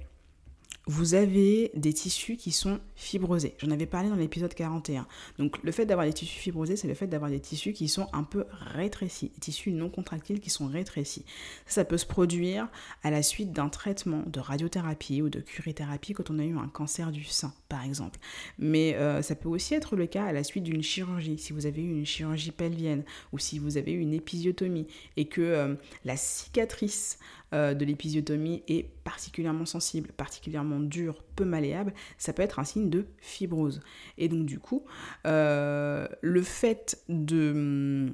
vous 0.86 1.14
avez 1.14 1.72
des 1.76 1.94
tissus 1.94 2.36
qui 2.36 2.52
sont 2.52 2.80
fibrosés. 2.96 3.56
J'en 3.60 3.72
avais 3.72 3.86
parlé 3.86 4.10
dans 4.10 4.16
l'épisode 4.16 4.54
41. 4.54 5.08
Donc 5.40 5.62
le 5.64 5.72
fait 5.72 5.86
d'avoir 5.86 6.06
des 6.06 6.14
tissus 6.14 6.38
fibrosés, 6.38 6.76
c'est 6.76 6.90
le 6.90 6.94
fait 6.94 7.08
d'avoir 7.08 7.32
des 7.32 7.40
tissus 7.40 7.72
qui 7.72 7.88
sont 7.88 8.08
un 8.12 8.24
peu 8.24 8.46
rétrécis, 8.52 9.32
des 9.36 9.40
tissus 9.40 9.72
non 9.72 9.90
contractiles 9.90 10.42
qui 10.42 10.50
sont 10.50 10.68
rétrécis. 10.68 11.24
Ça, 11.66 11.86
peut 11.86 11.98
se 11.98 12.06
produire 12.06 12.68
à 13.04 13.12
la 13.12 13.24
suite 13.24 13.54
d'un 13.54 13.70
traitement 13.70 14.24
de 14.26 14.40
radiothérapie 14.40 15.22
ou 15.22 15.30
de 15.30 15.40
curithérapie 15.40 16.14
quand 16.14 16.30
on 16.30 16.40
a 16.40 16.44
eu 16.44 16.58
un 16.58 16.68
cancer 16.68 17.12
du 17.12 17.24
sein, 17.24 17.54
par 17.70 17.84
exemple. 17.86 18.20
Mais 18.60 18.96
euh, 18.96 19.22
ça 19.22 19.36
peut 19.36 19.50
aussi 19.50 19.76
être 19.76 19.96
le 19.96 20.06
cas 20.06 20.26
à 20.26 20.34
la 20.34 20.44
suite 20.44 20.64
d'une 20.64 20.84
chirurgie, 20.84 21.38
si 21.38 21.54
vous 21.54 21.66
avez 21.66 21.82
eu 21.82 21.92
une 21.92 22.06
chirurgie 22.06 22.52
pelvienne 22.52 23.04
ou 23.32 23.40
si 23.40 23.58
vous 23.58 23.78
avez 23.78 23.94
eu 23.94 24.00
une 24.00 24.14
épisiotomie 24.14 24.88
et 25.16 25.26
que 25.26 25.42
euh, 25.42 25.76
la 26.04 26.18
cicatrice 26.18 27.20
euh, 27.54 27.74
de 27.74 27.86
l'épisiotomie 27.86 28.64
est 28.68 28.84
particulièrement 29.04 29.66
sensible, 29.66 30.12
particulièrement 30.12 30.80
dur, 30.80 31.24
peu 31.36 31.46
malléable, 31.46 31.94
ça 32.18 32.34
peut 32.34 32.42
être 32.42 32.60
un 32.60 32.64
signe 32.64 32.90
de 32.90 33.06
fibrose. 33.20 33.82
Et 34.18 34.28
donc 34.28 34.46
du 34.46 34.60
coup, 34.60 34.84
euh, 35.28 36.08
le 36.22 36.42
fait 36.42 37.04
de 37.10 38.12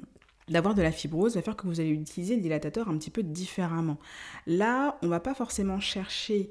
d'avoir 0.48 0.74
de 0.74 0.82
la 0.82 0.90
fibrose 0.90 1.36
va 1.36 1.42
faire 1.42 1.56
que 1.56 1.68
vous 1.68 1.78
allez 1.78 1.90
utiliser 1.90 2.34
le 2.34 2.42
dilatateur 2.42 2.88
un 2.88 2.98
petit 2.98 3.10
peu 3.10 3.22
différemment. 3.22 3.98
Là, 4.46 4.98
on 5.00 5.08
va 5.08 5.20
pas 5.20 5.32
forcément 5.32 5.78
chercher 5.78 6.50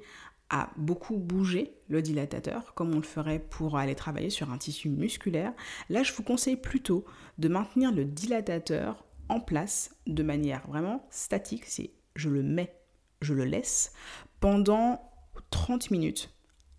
à 0.49 0.69
beaucoup 0.77 1.17
bouger 1.17 1.75
le 1.89 2.01
dilatateur, 2.01 2.73
comme 2.73 2.93
on 2.93 2.97
le 2.97 3.03
ferait 3.03 3.39
pour 3.39 3.77
aller 3.77 3.95
travailler 3.95 4.29
sur 4.29 4.51
un 4.51 4.57
tissu 4.57 4.89
musculaire. 4.89 5.53
Là, 5.89 6.01
je 6.01 6.13
vous 6.13 6.23
conseille 6.23 6.55
plutôt 6.55 7.05
de 7.37 7.49
maintenir 7.49 7.91
le 7.91 8.05
dilatateur 8.05 9.05
en 9.27 9.41
place 9.41 9.91
de 10.07 10.23
manière 10.23 10.65
vraiment 10.67 11.05
statique. 11.11 11.65
C'est 11.65 11.91
je 12.15 12.29
le 12.29 12.41
mets 12.41 12.78
je 13.21 13.33
le 13.33 13.45
laisse 13.45 13.93
pendant 14.39 15.11
30 15.51 15.91
minutes 15.91 16.31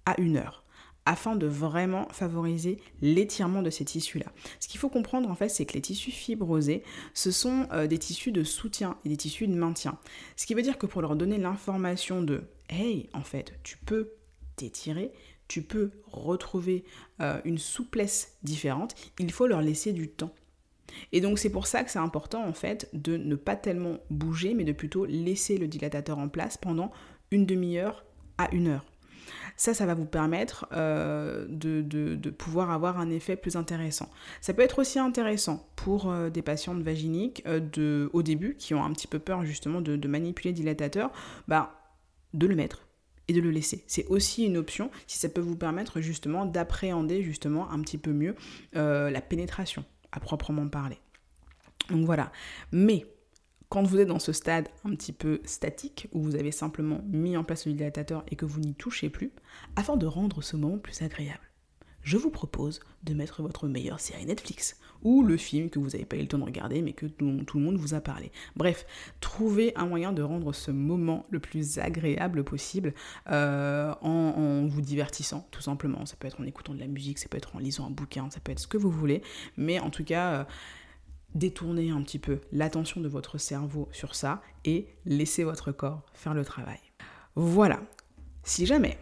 à 0.07 0.21
une 0.21 0.37
heure 0.37 0.65
afin 1.07 1.35
de 1.35 1.47
vraiment 1.47 2.09
favoriser 2.11 2.79
l'étirement 3.01 3.63
de 3.63 3.71
ces 3.71 3.85
tissus-là. 3.85 4.27
Ce 4.61 4.69
qu'il 4.69 4.79
faut 4.79 4.89
comprendre 4.89 5.31
en 5.31 5.35
fait, 5.35 5.49
c'est 5.49 5.65
que 5.65 5.73
les 5.73 5.81
tissus 5.81 6.11
fibrosés, 6.11 6.83
ce 7.15 7.31
sont 7.31 7.67
euh, 7.73 7.87
des 7.87 7.99
tissus 7.99 8.33
de 8.33 8.45
soutien 8.45 8.97
et 9.05 9.09
des 9.09 9.17
tissus 9.17 9.49
de 9.49 9.55
maintien. 9.55 9.99
Ce 10.37 10.47
qui 10.47 10.55
veut 10.55 10.63
dire 10.63 10.79
que 10.79 10.87
pour 10.87 11.03
leur 11.03 11.17
donner 11.17 11.39
l'information 11.39 12.23
de 12.23 12.43
hey, 12.69 13.09
en 13.13 13.23
fait, 13.23 13.55
tu 13.63 13.77
peux 13.79 14.13
t'étirer, 14.57 15.11
tu 15.49 15.63
peux 15.63 15.91
retrouver 16.07 16.85
euh, 17.21 17.41
une 17.45 17.59
souplesse 17.59 18.37
différente, 18.43 18.95
il 19.19 19.33
faut 19.33 19.47
leur 19.47 19.63
laisser 19.63 19.93
du 19.93 20.09
temps. 20.09 20.33
Et 21.13 21.21
donc 21.21 21.39
c'est 21.39 21.51
pour 21.51 21.67
ça 21.67 21.85
que 21.85 21.91
c'est 21.91 21.99
important 21.99 22.45
en 22.47 22.53
fait 22.53 22.89
de 22.93 23.17
ne 23.17 23.35
pas 23.35 23.57
tellement 23.57 23.99
bouger, 24.11 24.55
mais 24.55 24.65
de 24.65 24.73
plutôt 24.73 25.05
laisser 25.05 25.59
le 25.59 25.69
dilatateur 25.69 26.19
en 26.19 26.29
place 26.29 26.57
pendant 26.57 26.91
une 27.31 27.47
demi-heure 27.47 28.05
à 28.39 28.53
une 28.53 28.69
heure. 28.69 28.85
Ça, 29.57 29.75
ça 29.75 29.87
va 29.87 29.95
vous 29.95 30.07
permettre 30.07 30.67
euh, 30.73 31.47
de, 31.49 32.31
pouvoir 32.31 32.71
avoir 32.71 32.99
un 32.99 33.11
effet 33.11 33.37
plus 33.37 33.57
intéressant. 33.57 34.09
Ça 34.41 34.55
peut 34.55 34.63
être 34.63 34.79
aussi 34.79 34.99
intéressant 34.99 35.69
pour 35.77 36.11
euh, 36.11 36.31
des 36.31 36.43
patientes 36.43 36.83
vaginiques 36.83 37.43
euh, 37.47 38.09
au 38.13 38.23
début 38.23 38.57
qui 38.57 38.75
ont 38.75 38.83
un 38.85 38.93
petit 38.93 39.07
peu 39.07 39.19
peur 39.19 39.45
justement 39.45 39.81
de, 39.81 40.09
manipuler 40.09 40.51
le 40.51 40.57
dilatateur, 40.57 41.13
bah, 41.47 41.75
de 42.33 42.47
le 42.47 42.55
mettre 42.55 42.87
et 43.29 43.33
de 43.33 43.41
le 43.41 43.51
laisser. 43.51 43.85
C'est 43.87 44.07
aussi 44.07 44.45
une 44.45 44.57
option 44.57 44.91
si 45.07 45.19
ça 45.19 45.29
peut 45.29 45.41
vous 45.41 45.57
permettre 45.57 46.01
justement 46.01 46.47
d'appréhender 46.47 47.23
justement 47.23 47.71
un 47.71 47.81
petit 47.81 47.99
peu 47.99 48.13
mieux 48.13 48.35
la 48.73 49.21
pénétration 49.21 49.85
à 50.13 50.21
proprement 50.21 50.69
parler. 50.69 50.99
Donc 51.91 52.05
voilà. 52.05 52.33
Mais 52.73 53.07
quand 53.69 53.85
vous 53.85 54.01
êtes 54.01 54.09
dans 54.09 54.19
ce 54.19 54.33
stade 54.33 54.69
un 54.85 54.91
petit 54.91 55.13
peu 55.13 55.41
statique, 55.45 56.09
où 56.13 56.23
vous 56.23 56.35
avez 56.35 56.53
simplement 56.53 57.01
mis 57.07 57.37
en 57.37 57.45
place 57.45 57.67
le 57.67 57.73
dilatateur 57.73 58.25
et 58.29 58.37
que 58.37 58.45
vous 58.45 58.61
n'y 58.61 58.75
touchez 58.75 59.11
plus, 59.11 59.33
afin 59.77 59.97
de 59.97 60.07
rendre 60.07 60.43
ce 60.43 60.57
moment 60.57 60.79
plus 60.79 61.03
agréable, 61.03 61.50
je 62.03 62.17
vous 62.17 62.31
propose 62.31 62.81
de 63.05 63.15
mettre 63.15 63.43
votre 63.43 63.69
meilleure 63.69 64.01
série 64.01 64.27
Netflix 64.27 64.77
ou 65.03 65.23
le 65.23 65.37
film 65.37 65.71
que 65.71 65.79
vous 65.79 65.89
n'avez 65.89 66.05
pas 66.05 66.17
eu 66.17 66.21
le 66.21 66.29
temps 66.29 66.39
de 66.39 66.45
regarder 66.45 66.83
mais 66.83 66.93
que 66.93 67.07
tout, 67.07 67.59
le 67.59 67.61
monde 67.61 67.77
vous 67.77 67.95
a 67.95 68.01
parlé. 68.01 68.33
Bref, 68.57 68.87
trouvez 69.21 69.73
un 69.77 69.87
moyen 69.87 70.13
de 70.13 70.23
rendre 70.23 70.53
ce 70.53 70.71
moment 70.71 71.27
le 71.31 71.41
plus 71.41 71.79
agréable 71.79 72.45
possible 72.45 72.95
euh, 73.31 73.95
en, 74.03 74.67
vous 74.67 74.81
divertissant 74.81 75.47
tout 75.51 75.63
simplement. 75.63 76.07
Ça 76.07 76.17
peut 76.19 76.29
être 76.29 76.41
en 76.41 76.45
écoutant 76.45 76.75
de 76.75 76.81
la 76.81 76.87
musique, 76.87 77.19
ça 77.19 77.29
peut 77.29 77.39
être 77.39 77.57
en 77.57 77.59
lisant 77.59 77.87
un 77.87 77.91
bouquin, 77.91 78.29
ça 78.31 78.41
peut 78.41 78.53
être 78.53 78.61
ce 78.61 78.67
que 78.67 78.77
vous 78.79 78.91
voulez, 78.91 79.23
mais 79.57 79.79
en 79.81 79.91
tout 79.91 80.05
cas... 80.05 80.33
Euh, 80.33 80.45
détournez 81.35 81.91
un 81.91 82.03
petit 82.03 82.19
peu 82.19 82.41
l'attention 82.51 83.01
de 83.01 83.09
votre 83.09 83.39
cerveau 83.39 83.89
sur 83.93 84.17
ça 84.17 84.43
et 84.65 84.89
laissez 85.05 85.45
votre 85.45 85.71
corps 85.71 86.03
faire 86.13 86.35
le 86.35 86.45
travail. 86.45 86.81
Voilà. 87.37 87.81
Si 88.43 88.67
jamais, 88.67 88.99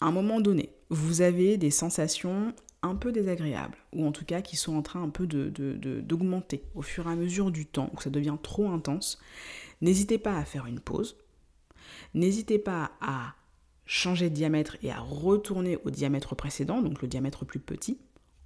à 0.00 0.06
un 0.06 0.12
moment 0.12 0.40
donné, 0.40 0.72
vous 0.88 1.20
avez 1.20 1.56
des 1.56 1.70
sensations 1.70 2.54
un 2.82 2.94
peu 2.94 3.12
désagréables, 3.12 3.76
ou 3.92 4.06
en 4.06 4.12
tout 4.12 4.24
cas 4.24 4.40
qui 4.40 4.56
sont 4.56 4.74
en 4.74 4.82
train 4.82 5.02
un 5.02 5.10
peu 5.10 5.26
d'augmenter 5.26 6.64
au 6.74 6.82
fur 6.82 7.06
et 7.06 7.12
à 7.12 7.16
mesure 7.16 7.50
du 7.50 7.66
temps, 7.66 7.90
où 7.94 8.00
ça 8.00 8.10
devient 8.10 8.36
trop 8.42 8.70
intense, 8.70 9.18
n'hésitez 9.82 10.18
pas 10.18 10.36
à 10.36 10.44
faire 10.44 10.66
une 10.66 10.80
pause, 10.80 11.18
n'hésitez 12.14 12.58
pas 12.58 12.92
à 13.00 13.34
changer 13.84 14.30
de 14.30 14.34
diamètre 14.34 14.76
et 14.82 14.90
à 14.90 15.00
retourner 15.00 15.78
au 15.84 15.90
diamètre 15.90 16.34
précédent, 16.34 16.80
donc 16.80 17.02
le 17.02 17.08
diamètre 17.08 17.44
plus 17.44 17.60
petit, 17.60 17.98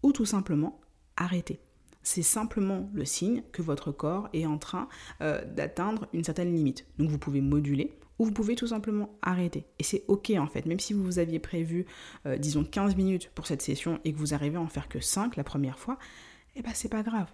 ou 0.02 0.12
tout 0.12 0.26
simplement 0.26 0.80
arrêter. 1.16 1.60
C'est 2.02 2.22
simplement 2.22 2.90
le 2.92 3.04
signe 3.04 3.42
que 3.52 3.62
votre 3.62 3.92
corps 3.92 4.28
est 4.32 4.46
en 4.46 4.58
train 4.58 4.88
euh, 5.22 5.42
d'atteindre 5.44 6.06
une 6.12 6.24
certaine 6.24 6.54
limite. 6.54 6.86
Donc 6.98 7.08
vous 7.08 7.18
pouvez 7.18 7.40
moduler 7.40 7.98
ou 8.18 8.26
vous 8.26 8.32
pouvez 8.32 8.56
tout 8.56 8.68
simplement 8.68 9.18
arrêter. 9.22 9.66
Et 9.78 9.82
c'est 9.82 10.04
ok 10.08 10.32
en 10.38 10.46
fait, 10.46 10.66
même 10.66 10.80
si 10.80 10.92
vous 10.92 11.18
aviez 11.18 11.38
prévu, 11.38 11.86
euh, 12.26 12.36
disons, 12.36 12.64
15 12.64 12.96
minutes 12.96 13.30
pour 13.34 13.46
cette 13.46 13.62
session 13.62 14.00
et 14.04 14.12
que 14.12 14.18
vous 14.18 14.34
arrivez 14.34 14.56
à 14.56 14.60
en 14.60 14.68
faire 14.68 14.88
que 14.88 15.00
5 15.00 15.36
la 15.36 15.44
première 15.44 15.78
fois, 15.78 15.98
eh 16.56 16.62
ben 16.62 16.72
c'est 16.74 16.88
pas 16.88 17.02
grave. 17.02 17.32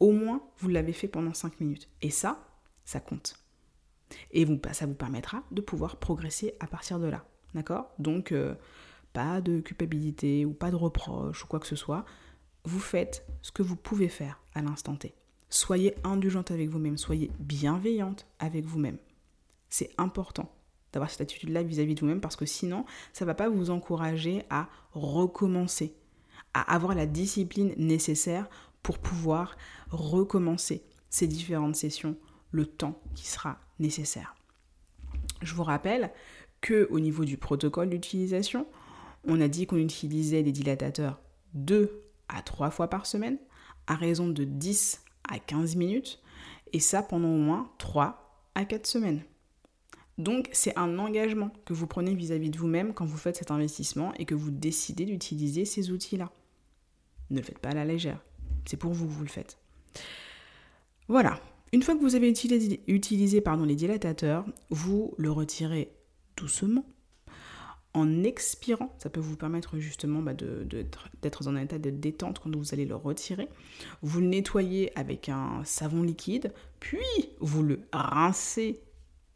Au 0.00 0.12
moins, 0.12 0.42
vous 0.58 0.68
l'avez 0.68 0.92
fait 0.92 1.08
pendant 1.08 1.32
5 1.32 1.60
minutes. 1.60 1.88
Et 2.02 2.10
ça, 2.10 2.44
ça 2.84 3.00
compte. 3.00 3.36
Et 4.32 4.44
vous, 4.44 4.60
ça 4.72 4.86
vous 4.86 4.94
permettra 4.94 5.42
de 5.52 5.60
pouvoir 5.60 5.96
progresser 5.96 6.54
à 6.60 6.66
partir 6.66 6.98
de 6.98 7.06
là. 7.06 7.24
D'accord? 7.54 7.92
Donc, 7.98 8.32
euh, 8.32 8.54
pas 9.12 9.40
de 9.40 9.60
culpabilité 9.60 10.44
ou 10.44 10.52
pas 10.52 10.70
de 10.70 10.76
reproche 10.76 11.44
ou 11.44 11.46
quoi 11.46 11.60
que 11.60 11.66
ce 11.66 11.76
soit 11.76 12.04
vous 12.64 12.80
faites 12.80 13.26
ce 13.42 13.50
que 13.50 13.62
vous 13.62 13.76
pouvez 13.76 14.08
faire 14.08 14.40
à 14.54 14.62
l'instant 14.62 14.96
T. 14.96 15.14
Soyez 15.48 15.94
indulgente 16.04 16.50
avec 16.50 16.68
vous-même, 16.68 16.96
soyez 16.96 17.30
bienveillante 17.38 18.26
avec 18.38 18.64
vous-même. 18.64 18.98
C'est 19.72 19.90
important 19.96 20.54
d'avoir 20.92 21.10
cette 21.10 21.22
attitude-là 21.22 21.62
vis-à-vis 21.62 21.94
de 21.94 22.00
vous-même 22.00 22.20
parce 22.20 22.36
que 22.36 22.44
sinon, 22.44 22.84
ça 23.14 23.24
ne 23.24 23.26
va 23.26 23.34
pas 23.34 23.48
vous 23.48 23.70
encourager 23.70 24.44
à 24.50 24.68
recommencer, 24.92 25.96
à 26.52 26.74
avoir 26.74 26.94
la 26.94 27.06
discipline 27.06 27.72
nécessaire 27.78 28.50
pour 28.82 28.98
pouvoir 28.98 29.56
recommencer 29.88 30.84
ces 31.08 31.26
différentes 31.26 31.74
sessions 31.74 32.16
le 32.50 32.66
temps 32.66 33.00
qui 33.14 33.26
sera 33.26 33.60
nécessaire. 33.78 34.34
Je 35.40 35.54
vous 35.54 35.64
rappelle 35.64 36.12
que 36.60 36.86
au 36.90 37.00
niveau 37.00 37.24
du 37.24 37.38
protocole 37.38 37.88
d'utilisation, 37.88 38.66
on 39.24 39.40
a 39.40 39.48
dit 39.48 39.66
qu'on 39.66 39.78
utilisait 39.78 40.42
des 40.42 40.52
dilatateurs 40.52 41.18
de 41.54 42.02
à 42.28 42.42
3 42.42 42.70
fois 42.70 42.88
par 42.88 43.06
semaine, 43.06 43.38
à 43.86 43.94
raison 43.94 44.28
de 44.28 44.44
10 44.44 45.02
à 45.30 45.38
15 45.38 45.76
minutes, 45.76 46.20
et 46.74 46.80
ça 46.80 47.02
pendant 47.02 47.30
au 47.30 47.38
moins 47.38 47.70
3 47.78 48.50
à 48.54 48.66
4 48.66 48.86
semaines. 48.86 49.22
Donc 50.18 50.48
c'est 50.52 50.76
un 50.78 50.98
engagement 50.98 51.50
que 51.64 51.72
vous 51.72 51.86
prenez 51.86 52.14
vis-à-vis 52.14 52.50
de 52.50 52.58
vous-même 52.58 52.92
quand 52.92 53.04
vous 53.04 53.16
faites 53.16 53.36
cet 53.36 53.50
investissement 53.50 54.12
et 54.18 54.24
que 54.24 54.34
vous 54.34 54.50
décidez 54.50 55.04
d'utiliser 55.04 55.64
ces 55.64 55.90
outils-là. 55.90 56.30
Ne 57.30 57.38
le 57.38 57.42
faites 57.42 57.58
pas 57.58 57.70
à 57.70 57.74
la 57.74 57.84
légère. 57.84 58.22
C'est 58.66 58.76
pour 58.76 58.92
vous 58.92 59.06
que 59.06 59.12
vous 59.12 59.22
le 59.22 59.28
faites. 59.28 59.58
Voilà. 61.08 61.40
Une 61.72 61.82
fois 61.82 61.94
que 61.94 62.00
vous 62.00 62.14
avez 62.14 62.28
utilisé, 62.28 62.82
les 62.86 63.76
dilatateurs, 63.76 64.44
vous 64.68 65.14
le 65.16 65.30
retirez 65.30 65.90
doucement 66.36 66.84
en 67.94 68.24
expirant. 68.24 68.94
Ça 68.98 69.08
peut 69.08 69.20
vous 69.20 69.36
permettre 69.36 69.78
justement 69.78 70.20
bah, 70.20 70.34
d'être 70.34 71.42
dans 71.42 71.50
un 71.50 71.62
état 71.62 71.78
de 71.78 71.90
détente 71.90 72.40
quand 72.40 72.54
vous 72.54 72.74
allez 72.74 72.84
le 72.84 72.94
retirer. 72.94 73.48
Vous 74.02 74.20
le 74.20 74.26
nettoyez 74.26 74.96
avec 74.98 75.30
un 75.30 75.62
savon 75.64 76.02
liquide, 76.02 76.52
puis 76.78 76.98
vous 77.40 77.62
le 77.62 77.80
rincez 77.92 78.82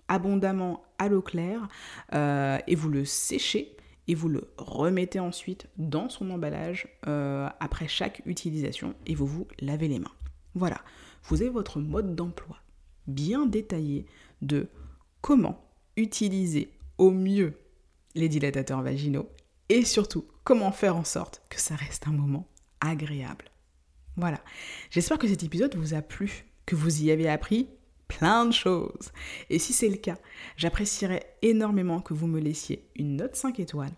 abondamment 0.09 0.83
à 0.99 1.09
l'eau 1.09 1.23
claire 1.23 1.69
euh, 2.15 2.59
et 2.67 2.75
vous 2.75 2.89
le 2.89 3.05
séchez 3.05 3.77
et 4.09 4.15
vous 4.15 4.29
le 4.29 4.49
remettez 4.57 5.19
ensuite 5.21 5.67
dans 5.77 6.09
son 6.09 6.31
emballage 6.31 6.89
euh, 7.07 7.49
après 7.61 7.89
chaque 7.89 8.23
utilisation 8.25 8.95
et 9.07 9.15
vous 9.15 9.27
vous 9.27 9.47
lavez 9.61 9.89
les 9.89 9.99
mains. 9.99 10.13
Voilà, 10.55 10.81
vous 11.25 11.43
avez 11.43 11.51
votre 11.51 11.81
mode 11.81 12.15
d'emploi 12.15 12.57
bien 13.07 13.47
détaillé 13.47 14.07
de 14.43 14.69
comment 15.21 15.65
utiliser 15.97 16.71
au 16.99 17.11
mieux 17.11 17.55
les 18.15 18.29
dilatateurs 18.29 18.83
vaginaux 18.83 19.29
et 19.69 19.85
surtout 19.85 20.25
comment 20.45 20.73
faire 20.73 20.97
en 20.97 21.05
sorte 21.05 21.43
que 21.49 21.61
ça 21.61 21.75
reste 21.75 22.07
un 22.07 22.13
moment 22.13 22.47
agréable. 22.81 23.47
Voilà, 24.17 24.41
j'espère 24.91 25.19
que 25.19 25.29
cet 25.29 25.43
épisode 25.43 25.75
vous 25.75 25.95
a 25.95 26.01
plu, 26.01 26.47
que 26.65 26.75
vous 26.75 27.03
y 27.03 27.11
avez 27.11 27.29
appris 27.29 27.69
plein 28.09 28.47
de 28.47 28.53
choses. 28.53 29.13
Et 29.51 29.59
si 29.59 29.73
c'est 29.73 29.89
le 29.89 29.97
cas, 29.97 30.19
j'apprécierais 30.57 31.37
énormément 31.43 32.01
que 32.01 32.15
vous 32.15 32.27
me 32.27 32.41
laissiez 32.41 32.89
une 32.97 33.17
note 33.17 33.37
5 33.37 33.61
étoiles 33.61 33.95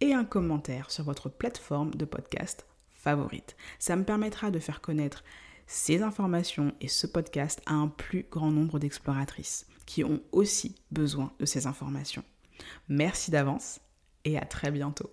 et 0.00 0.14
un 0.14 0.24
commentaire 0.24 0.90
sur 0.90 1.04
votre 1.04 1.28
plateforme 1.28 1.94
de 1.94 2.04
podcast 2.04 2.66
favorite. 2.90 3.56
Ça 3.78 3.96
me 3.96 4.04
permettra 4.04 4.50
de 4.50 4.58
faire 4.58 4.80
connaître 4.80 5.24
ces 5.66 6.02
informations 6.02 6.74
et 6.80 6.88
ce 6.88 7.06
podcast 7.06 7.62
à 7.66 7.74
un 7.74 7.88
plus 7.88 8.26
grand 8.30 8.50
nombre 8.50 8.78
d'exploratrices 8.78 9.66
qui 9.86 10.04
ont 10.04 10.20
aussi 10.32 10.74
besoin 10.90 11.32
de 11.38 11.46
ces 11.46 11.66
informations. 11.66 12.24
Merci 12.88 13.30
d'avance 13.30 13.80
et 14.24 14.36
à 14.36 14.44
très 14.44 14.70
bientôt. 14.70 15.10